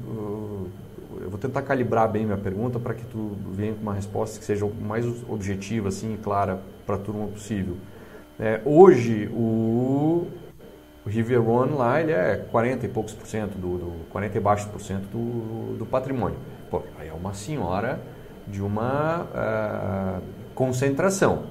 [1.21, 4.45] eu vou tentar calibrar bem minha pergunta para que tu venha com uma resposta que
[4.45, 7.77] seja o mais objetiva, assim, e clara para a turma possível.
[8.39, 10.27] É, hoje, o,
[11.05, 14.41] o Rivier One lá, ele é 40 e poucos por cento, do, do 40 e
[14.41, 16.39] baixos por cento do, do patrimônio.
[16.71, 18.01] Pô, aí é uma senhora
[18.47, 20.23] de uma uh,
[20.55, 21.45] concentração.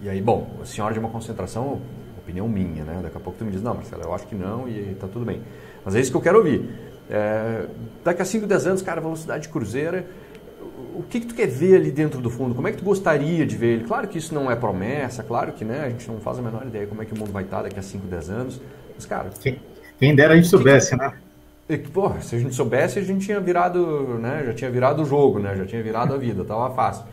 [0.00, 1.80] E aí, bom, a senhora de uma concentração,
[2.18, 3.00] opinião minha, né?
[3.02, 5.24] Daqui a pouco tu me diz, não, Marcelo, eu acho que não e tá tudo
[5.24, 5.42] bem.
[5.84, 6.68] Mas é isso que eu quero ouvir.
[7.10, 7.66] É,
[8.04, 10.06] daqui a 5, 10 anos, cara, velocidade cruzeira,
[10.94, 12.54] o que, que tu quer ver ali dentro do fundo?
[12.54, 13.84] Como é que tu gostaria de ver ele?
[13.84, 16.66] Claro que isso não é promessa, claro que né, a gente não faz a menor
[16.66, 18.60] ideia como é que o mundo vai estar daqui a 5, 10 anos.
[18.94, 19.30] Mas, cara.
[19.40, 19.60] Quem,
[19.98, 21.12] quem dera a gente soubesse, que, né?
[21.92, 24.42] Porra, se a gente soubesse, a gente tinha virado, né?
[24.46, 25.56] Já tinha virado o jogo, né?
[25.56, 27.04] Já tinha virado a vida, tava fácil.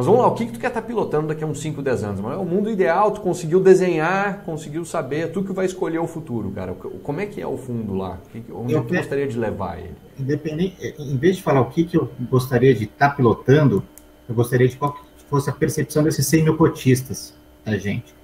[0.00, 1.82] Mas vamos lá, o que, que tu quer estar tá pilotando daqui a uns 5,
[1.82, 2.20] 10 anos?
[2.20, 6.50] O mundo ideal, tu conseguiu desenhar, conseguiu saber, é tu que vai escolher o futuro,
[6.52, 6.72] cara.
[6.72, 8.18] Como é que é o fundo lá?
[8.50, 9.92] Onde eu, tu gostaria de levar ele?
[10.18, 13.84] Independente, em vez de falar o que, que eu gostaria de estar tá pilotando,
[14.26, 14.96] eu gostaria de qual
[15.28, 18.14] fosse a percepção desses 100 mil cotistas da gente.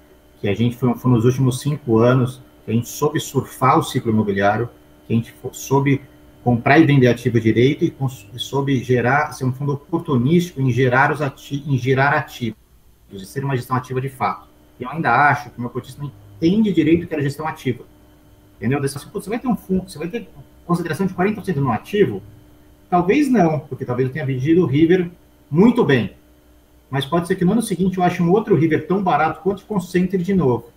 [0.41, 3.83] Que a gente foi, foi nos últimos cinco anos que a gente soube surfar o
[3.83, 4.67] ciclo imobiliário,
[5.05, 6.01] que a gente soube
[6.47, 7.93] comprar e vender ativo direito e,
[8.39, 12.57] soube gerar, ser um fundo oportunístico em gerar, os ati em gerar ativos,
[13.11, 14.47] de ser uma gestão ativa de fato.
[14.79, 17.83] E eu ainda acho que o meu cotista não entende direito que era gestão ativa.
[18.55, 18.81] Entendeu?
[18.81, 20.29] Assim, você vai ter um fundo, você vai ter
[20.65, 22.23] consideração de 40% no ativo?
[22.89, 25.11] Talvez não, porque talvez eu tenha vendido o River
[25.51, 26.13] muito bem.
[26.89, 29.65] Mas pode ser que no ano seguinte eu ache um outro River tão barato quanto
[29.65, 30.71] concentre de novo.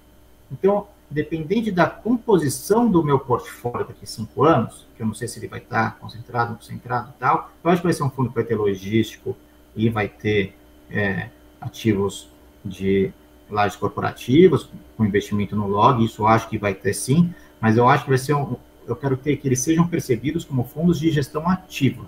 [0.50, 5.26] Então, dependente da composição do meu portfólio daqui a cinco anos, que eu não sei
[5.26, 8.28] se ele vai estar concentrado, concentrado e tal, eu acho que vai ser um fundo
[8.28, 9.36] que vai ter logístico
[9.74, 10.54] e vai ter
[10.90, 11.28] é,
[11.60, 12.28] ativos
[12.64, 13.12] de
[13.50, 17.88] lajes corporativas, com investimento no log, isso eu acho que vai ter sim, mas eu
[17.88, 18.56] acho que vai ser um,
[18.86, 22.04] eu quero ter que eles sejam percebidos como fundos de gestão ativa,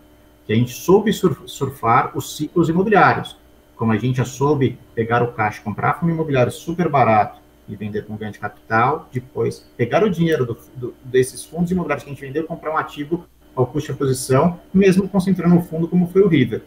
[0.47, 3.37] que a gente soube surfar os ciclos imobiliários,
[3.75, 8.05] como a gente já soube pegar o caixa, comprar fundo imobiliário super barato, e vender
[8.05, 12.13] com ganho de capital, depois pegar o dinheiro do, do, desses fundos imobiliários que a
[12.13, 16.23] gente vendeu, comprar um ativo ao custo de posição, mesmo concentrando o fundo como foi
[16.23, 16.63] o River.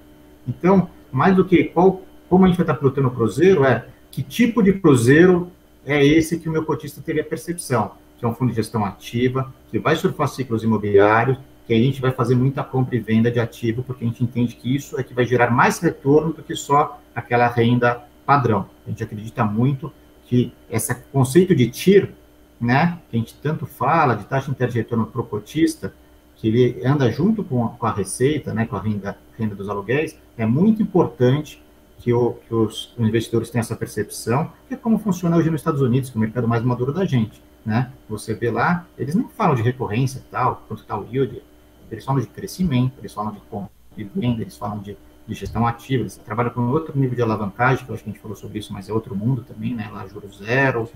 [0.48, 4.22] Então, mais do que qual, como a gente vai estar pilotando o cruzeiro, é que
[4.24, 5.52] tipo de cruzeiro
[5.86, 9.54] é esse que o meu cotista teria percepção, que é um fundo de gestão ativa,
[9.70, 11.38] que vai surfar ciclos imobiliários,
[11.68, 14.56] que a gente vai fazer muita compra e venda de ativo, porque a gente entende
[14.56, 18.68] que isso é que vai gerar mais retorno do que só aquela renda padrão.
[18.86, 19.92] A gente acredita muito
[20.26, 22.12] que esse conceito de TIR,
[22.60, 25.94] né, que a gente tanto fala, de taxa interna de retorno pro cotista,
[26.36, 29.70] que ele anda junto com a, com a receita, né, com a renda, renda dos
[29.70, 31.62] aluguéis, é muito importante
[32.00, 35.82] que, o, que os investidores tenham essa percepção, que é como funciona hoje nos Estados
[35.82, 37.42] Unidos, que é o mercado mais maduro da gente.
[37.66, 37.92] Né?
[38.10, 41.42] Você vê lá, eles não falam de recorrência tal, quanto está o yield,
[41.90, 44.98] eles falam de crescimento, eles falam de compra de venda, eles falam de
[45.28, 48.14] de gestão ativa, eles trabalham com outro nível de alavancagem, que eu acho que a
[48.14, 49.90] gente falou sobre isso, mas é outro mundo também, né?
[49.92, 50.88] Lá juros zero.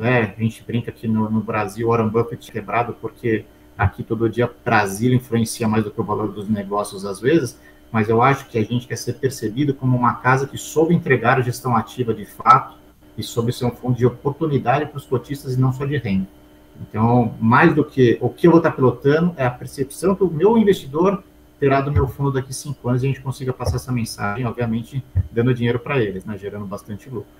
[0.00, 3.44] É, a gente brinca aqui no, no Brasil, Warren Buffett quebrado, porque
[3.76, 7.58] aqui todo dia Brasil influencia mais do que o valor dos negócios às vezes,
[7.92, 11.38] mas eu acho que a gente quer ser percebido como uma casa que soube entregar
[11.38, 12.76] a gestão ativa de fato
[13.16, 16.26] e soube ser um fundo de oportunidade para os cotistas e não só de renda.
[16.80, 20.30] Então, mais do que o que eu vou estar pilotando é a percepção que o
[20.30, 21.22] meu investidor
[21.64, 25.02] terá do meu fundo daqui cinco anos e a gente consiga passar essa mensagem, obviamente,
[25.32, 27.30] dando dinheiro para eles, né, gerando bastante lucro.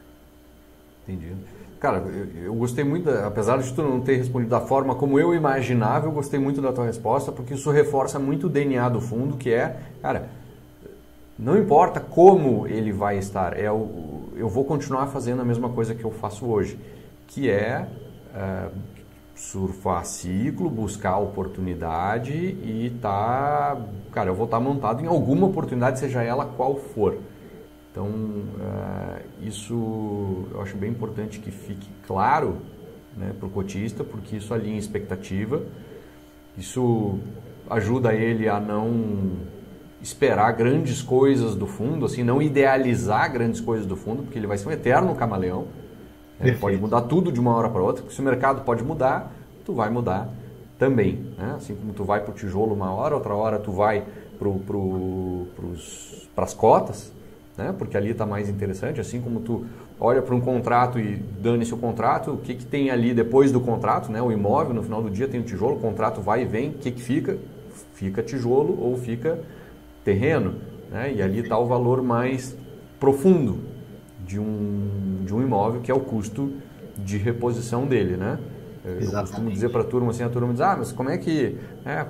[1.06, 1.34] Entendi.
[1.78, 5.34] Cara, eu, eu gostei muito, apesar de tu não ter respondido da forma como eu
[5.34, 9.36] imaginava, eu gostei muito da tua resposta, porque isso reforça muito o DNA do fundo,
[9.36, 10.30] que é, cara,
[11.38, 15.94] não importa como ele vai estar, é o, eu vou continuar fazendo a mesma coisa
[15.94, 16.78] que eu faço hoje,
[17.26, 17.86] que é,
[18.34, 18.68] é
[19.34, 23.76] surfar ciclo, buscar oportunidade e tá,
[24.12, 27.18] cara, eu vou estar tá montado em alguma oportunidade, seja ela qual for.
[27.90, 32.58] Então, uh, isso eu acho bem importante que fique claro
[33.16, 35.62] né, para o cotista, porque isso alinha expectativa,
[36.56, 37.18] isso
[37.70, 39.32] ajuda ele a não
[40.00, 44.58] esperar grandes coisas do fundo, assim, não idealizar grandes coisas do fundo, porque ele vai
[44.58, 45.66] ser um eterno camaleão.
[46.52, 48.04] Pode mudar tudo de uma hora para outra.
[48.10, 49.32] Se o mercado pode mudar,
[49.64, 50.28] tu vai mudar
[50.78, 51.34] também.
[51.38, 51.54] Né?
[51.56, 54.04] Assim como tu vai para o tijolo uma hora, outra hora tu vai
[54.38, 55.46] para pro,
[56.36, 57.12] as cotas,
[57.56, 57.74] né?
[57.76, 59.00] porque ali está mais interessante.
[59.00, 59.64] Assim como tu
[59.98, 63.60] olha para um contrato e dane-se o contrato, o que, que tem ali depois do
[63.60, 64.20] contrato, né?
[64.20, 66.74] o imóvel, no final do dia tem o tijolo, o contrato vai e vem, o
[66.74, 67.38] que, que fica?
[67.94, 69.38] Fica tijolo ou fica
[70.04, 70.56] terreno.
[70.90, 71.14] Né?
[71.14, 72.56] E ali está o valor mais
[72.98, 73.73] profundo
[74.26, 76.52] de um, de um imóvel, que é o custo
[76.96, 78.38] de reposição dele, né?
[78.84, 79.30] Eu Exatamente.
[79.30, 81.58] costumo dizer para a turma assim, a turma diz, ah, mas como é que...
[81.84, 82.04] É,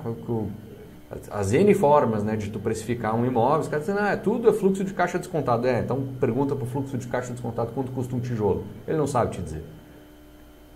[1.31, 4.53] as N formas né, de tu precificar um imóvel, os caras dizem, ah, tudo é
[4.53, 5.67] fluxo de caixa descontado.
[5.67, 8.65] É, então pergunta para o fluxo de caixa descontado quanto custa um tijolo.
[8.87, 9.63] Ele não sabe te dizer.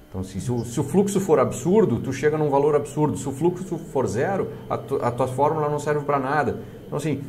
[0.09, 3.19] Então, assim, se, o, se o fluxo for absurdo, tu chega num valor absurdo.
[3.19, 6.60] Se o fluxo for zero, a, tu, a tua fórmula não serve para nada.
[6.86, 7.23] Então, assim,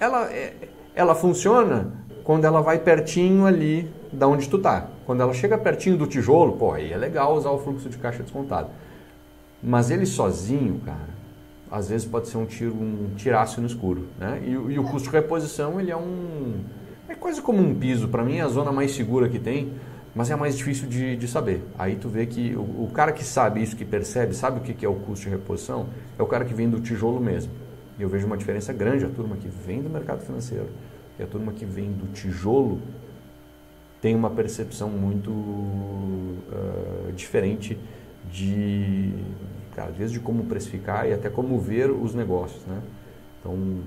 [0.00, 0.54] ela, é,
[0.94, 1.92] ela funciona
[2.26, 4.88] quando ela vai pertinho ali da onde tu tá.
[5.06, 8.20] Quando ela chega pertinho do tijolo, pô, aí é legal usar o fluxo de caixa
[8.24, 8.68] descontado.
[9.62, 11.08] Mas ele sozinho, cara,
[11.70, 14.42] às vezes pode ser um tiro, um tiraço no escuro, né?
[14.44, 16.64] E, e o custo de reposição ele é um
[17.08, 18.08] é quase como um piso.
[18.08, 19.74] Para mim é a zona mais segura que tem,
[20.12, 21.62] mas é a mais difícil de, de saber.
[21.78, 24.74] Aí tu vê que o, o, cara que sabe isso, que percebe, sabe o que,
[24.74, 25.86] que é o custo de reposição,
[26.18, 27.52] é o cara que vem do tijolo mesmo.
[27.96, 30.66] E eu vejo uma diferença grande a turma que vem do mercado financeiro
[31.18, 32.80] e a turma que vem do tijolo
[34.00, 37.78] tem uma percepção muito uh, diferente
[38.30, 39.12] de,
[39.74, 42.82] cara, às vezes de como precificar e até como ver os negócios, né?
[43.40, 43.80] Então,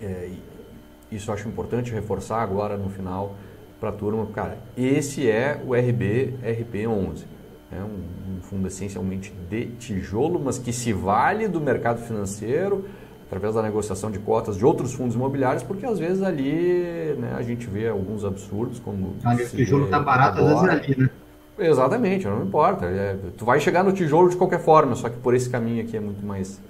[0.00, 0.30] é,
[1.10, 3.36] isso eu acho importante reforçar agora no final
[3.78, 7.24] para a turma, cara, esse é o RB RP11,
[7.70, 12.86] é um, um fundo essencialmente de tijolo, mas que se vale do mercado financeiro
[13.34, 17.42] através da negociação de cotas de outros fundos imobiliários, porque às vezes ali né, a
[17.42, 19.16] gente vê alguns absurdos, como.
[19.24, 20.54] Ali o tijolo está barato, agora.
[20.54, 21.10] às vezes é ali, né?
[21.58, 22.86] Exatamente, não importa.
[22.86, 25.96] É, tu vai chegar no tijolo de qualquer forma, só que por esse caminho aqui
[25.96, 26.60] é muito mais,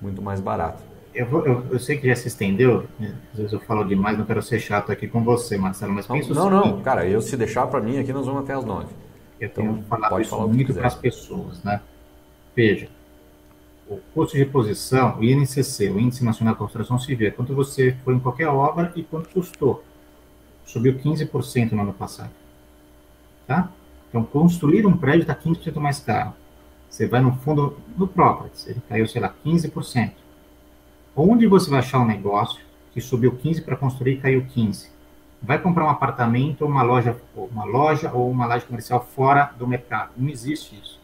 [0.00, 0.82] muito mais barato.
[1.14, 3.14] Eu, vou, eu, eu, sei que já se estendeu, né?
[3.32, 6.34] às vezes eu falo demais, não quero ser chato aqui com você, Marcelo, mas pensa
[6.34, 8.88] Não, não, cara, eu se deixar para mim aqui nós vamos até as nove.
[9.40, 11.80] Eu então, tenho falado isso muito para as pessoas, né?
[12.56, 12.88] Veja,
[13.88, 17.96] o custo de reposição, o INCC, o Índice Nacional de Construção Civil, é quanto você
[18.04, 19.84] foi em qualquer obra e quanto custou.
[20.64, 22.30] Subiu 15% no ano passado.
[23.46, 23.70] Tá?
[24.08, 26.32] Então, construir um prédio está 15% mais caro.
[26.88, 30.12] Você vai no fundo do properties, ele caiu, sei lá, 15%.
[31.14, 32.62] Onde você vai achar um negócio
[32.92, 34.88] que subiu 15 para construir e caiu 15?
[35.42, 40.12] Vai comprar um apartamento uma loja, uma loja ou uma laje comercial fora do mercado.
[40.16, 41.03] Não existe isso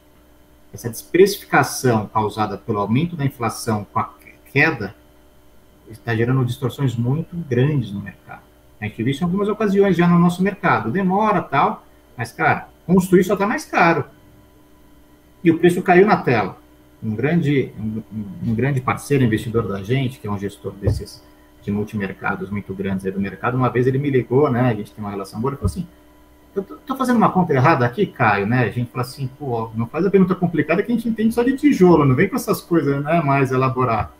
[0.72, 4.10] essa desprecificação causada pelo aumento da inflação com a
[4.52, 4.94] queda
[5.90, 8.42] está gerando distorções muito grandes no mercado.
[8.80, 10.90] A gente viu isso em algumas ocasiões já no nosso mercado.
[10.90, 11.84] Demora tal,
[12.16, 14.05] mas, cara, construir só está mais caro.
[15.42, 16.59] E o preço caiu na tela.
[17.02, 18.02] Um grande, um,
[18.47, 21.22] um, grande parceiro investidor da gente, que é um gestor desses
[21.62, 24.70] de multimercados muito grandes aí do mercado, uma vez ele me ligou, né?
[24.70, 25.86] A gente tem uma relação boa, ele falou assim:
[26.55, 28.64] eu tô, fazendo uma conta errada aqui, Caio, né?
[28.64, 31.43] A gente fala assim, pô, não faz a pergunta complicada que a gente entende só
[31.43, 34.12] de tijolo, não vem com essas coisas né, mais elaboradas.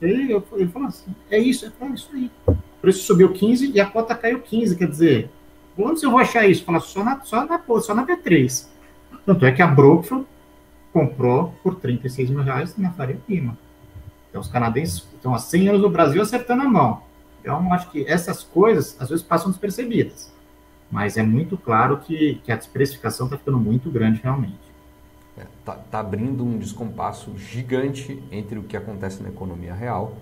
[0.00, 2.30] Ele, eu, ele falou assim, é isso, é isso aí.
[2.46, 5.30] O preço subiu 15 e a cota caiu 15, quer dizer,
[5.76, 6.64] onde eu vou achar isso?
[6.64, 8.66] Fala, só na, só na, só na B3.
[9.24, 10.26] Tanto é que a Brookfield
[10.92, 13.56] comprou por 36 mil reais na Faria Lima.
[14.28, 17.02] Então, os canadenses estão há 100 anos no Brasil acertando a mão.
[17.40, 20.30] Então, acho que essas coisas, às vezes, passam despercebidas
[20.90, 24.58] mas é muito claro que, que a desprecificação está ficando muito grande realmente.
[25.36, 30.16] Está é, tá, tá abrindo um descompasso gigante entre o que acontece na economia real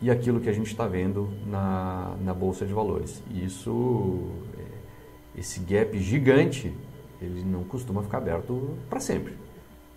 [0.00, 3.22] e aquilo que a gente está vendo na, na Bolsa de Valores.
[3.30, 6.74] E isso, é, esse gap gigante,
[7.20, 9.34] ele não costuma ficar aberto para sempre.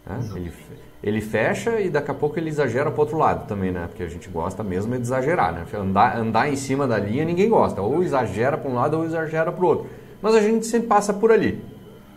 [0.05, 0.19] Né?
[0.35, 0.53] Ele,
[1.01, 3.87] ele fecha e daqui a pouco ele exagera para outro lado também, né?
[3.87, 5.65] Porque a gente gosta mesmo de exagerar, né?
[5.73, 7.81] Andar, andar em cima da linha ninguém gosta.
[7.81, 9.87] Ou exagera para um lado ou exagera para o outro.
[10.21, 11.63] Mas a gente sempre passa por ali.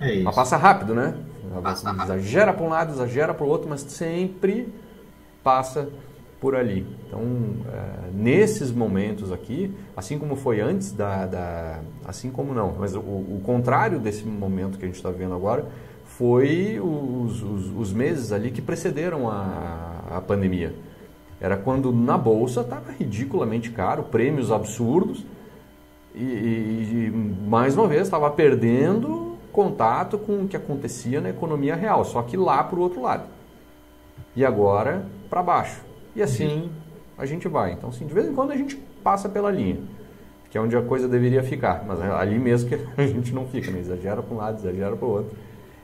[0.00, 0.24] É isso.
[0.24, 1.14] Mas passa rápido, né?
[1.62, 2.04] Passa rápido.
[2.04, 4.72] Exagera para um lado, exagera para o outro, mas sempre
[5.44, 5.88] passa
[6.40, 6.84] por ali.
[7.06, 7.22] Então,
[7.72, 12.98] é, nesses momentos aqui, assim como foi antes da, da assim como não, mas o,
[12.98, 15.66] o contrário desse momento que a gente está vendo agora
[16.22, 20.72] foi os, os, os, meses ali que precederam a, a pandemia.
[21.40, 25.26] Era quando na bolsa estava ridiculamente caro, prêmios absurdos,
[26.14, 31.74] e, e, e mais uma vez estava perdendo contato com o que acontecia na economia
[31.74, 33.24] real, só que lá para o outro lado.
[34.36, 35.80] E agora para baixo.
[36.14, 36.70] E assim
[37.18, 37.72] a gente vai.
[37.72, 39.80] Então, assim, de vez em quando a gente passa pela linha,
[40.48, 43.44] que é onde a coisa deveria ficar, mas é ali mesmo que a gente não
[43.44, 43.80] fica, né?
[43.80, 45.36] exagera para um lado, exagera para o outro.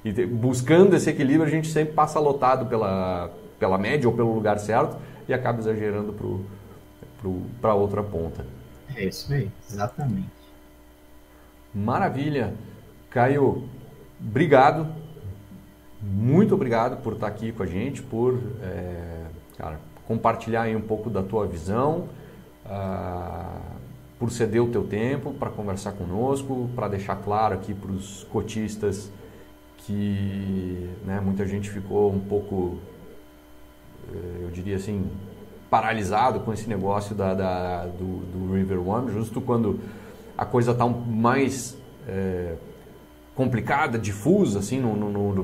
[0.09, 4.59] E buscando esse equilíbrio, a gente sempre passa lotado pela, pela média ou pelo lugar
[4.59, 4.97] certo
[5.29, 6.15] e acaba exagerando
[7.61, 8.47] para outra ponta.
[8.97, 10.29] É isso aí, exatamente.
[11.75, 12.55] Maravilha.
[13.11, 13.69] Caio,
[14.21, 14.87] obrigado.
[16.01, 19.27] Muito obrigado por estar aqui com a gente, por é,
[19.57, 22.09] cara, compartilhar aí um pouco da tua visão,
[22.65, 23.61] uh,
[24.19, 29.11] por ceder o teu tempo para conversar conosco, para deixar claro aqui para os cotistas
[29.89, 32.77] que né, muita gente ficou um pouco,
[34.13, 35.11] eh, eu diria assim,
[35.71, 39.81] paralisado com esse negócio da, da do, do, River One, justo quando
[40.37, 41.75] a coisa está mais
[42.07, 42.57] é,
[43.35, 44.83] complicada, difusa, assim,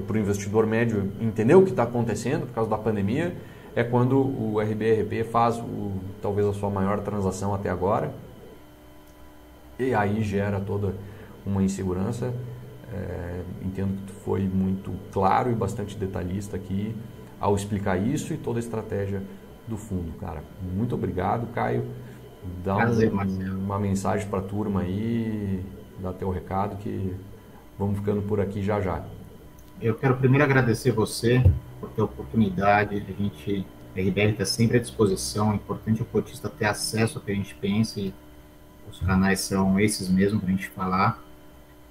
[0.07, 3.35] para o investidor médio entender o que está acontecendo por causa da pandemia,
[3.75, 8.12] é quando o RBRP faz o, talvez a sua maior transação até agora,
[9.79, 10.95] e aí gera toda
[11.47, 12.33] uma insegurança.
[12.95, 16.95] É, entendo que tu foi muito claro e bastante detalhista aqui
[17.41, 19.21] ao explicar isso e toda a estratégia
[19.66, 20.45] do fundo, cara.
[20.62, 21.85] Muito obrigado, Caio.
[22.62, 25.65] Dá Prazer, um, uma mensagem para a turma aí,
[25.99, 27.15] dá teu recado que
[27.79, 29.05] vamos ficando por aqui já já.
[29.81, 31.43] Eu quero primeiro agradecer você
[31.81, 32.97] por ter a oportunidade.
[32.97, 33.66] A gente,
[33.97, 35.53] a RBR está sempre à disposição.
[35.53, 38.15] É importante o cotista ter acesso ao que a gente pensa e
[38.91, 41.23] os canais são esses mesmo para a gente falar.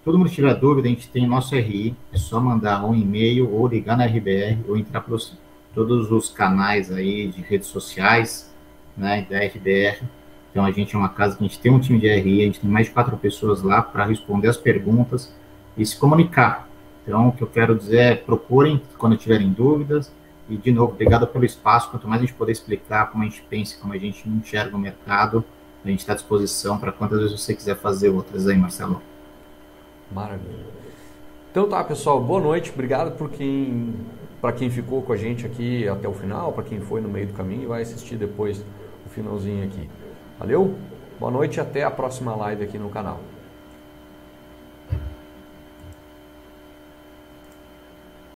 [0.04, 3.66] Todo mundo tiver dúvida, a gente tem nosso RI, é só mandar um e-mail ou
[3.66, 5.38] ligar na RBR ou entrar pelos
[5.74, 8.54] todos os canais aí de redes sociais,
[8.98, 10.04] né, da RBR.
[10.52, 12.46] Então a gente é uma casa que a gente tem um time de RI, a
[12.46, 15.34] gente tem mais de quatro pessoas lá para responder as perguntas
[15.78, 16.68] e se comunicar.
[17.02, 20.12] Então o que eu quero dizer é procurem quando tiverem dúvidas
[20.50, 21.90] e de novo, obrigado pelo espaço.
[21.90, 24.80] Quanto mais a gente puder explicar como a gente pensa, como a gente enxerga o
[24.80, 25.46] mercado,
[25.84, 29.02] a gente está à disposição para quantas vezes você quiser fazer outras aí, Marcelo.
[30.14, 30.66] Maravilha.
[31.52, 32.72] Então tá, pessoal, boa noite.
[32.72, 33.94] Obrigado por quem
[34.42, 37.28] para quem ficou com a gente aqui até o final, para quem foi no meio
[37.28, 38.60] do caminho e vai assistir depois
[39.06, 39.90] o finalzinho aqui.
[40.38, 40.76] Valeu?
[41.18, 43.22] Boa noite e até a próxima live aqui no canal.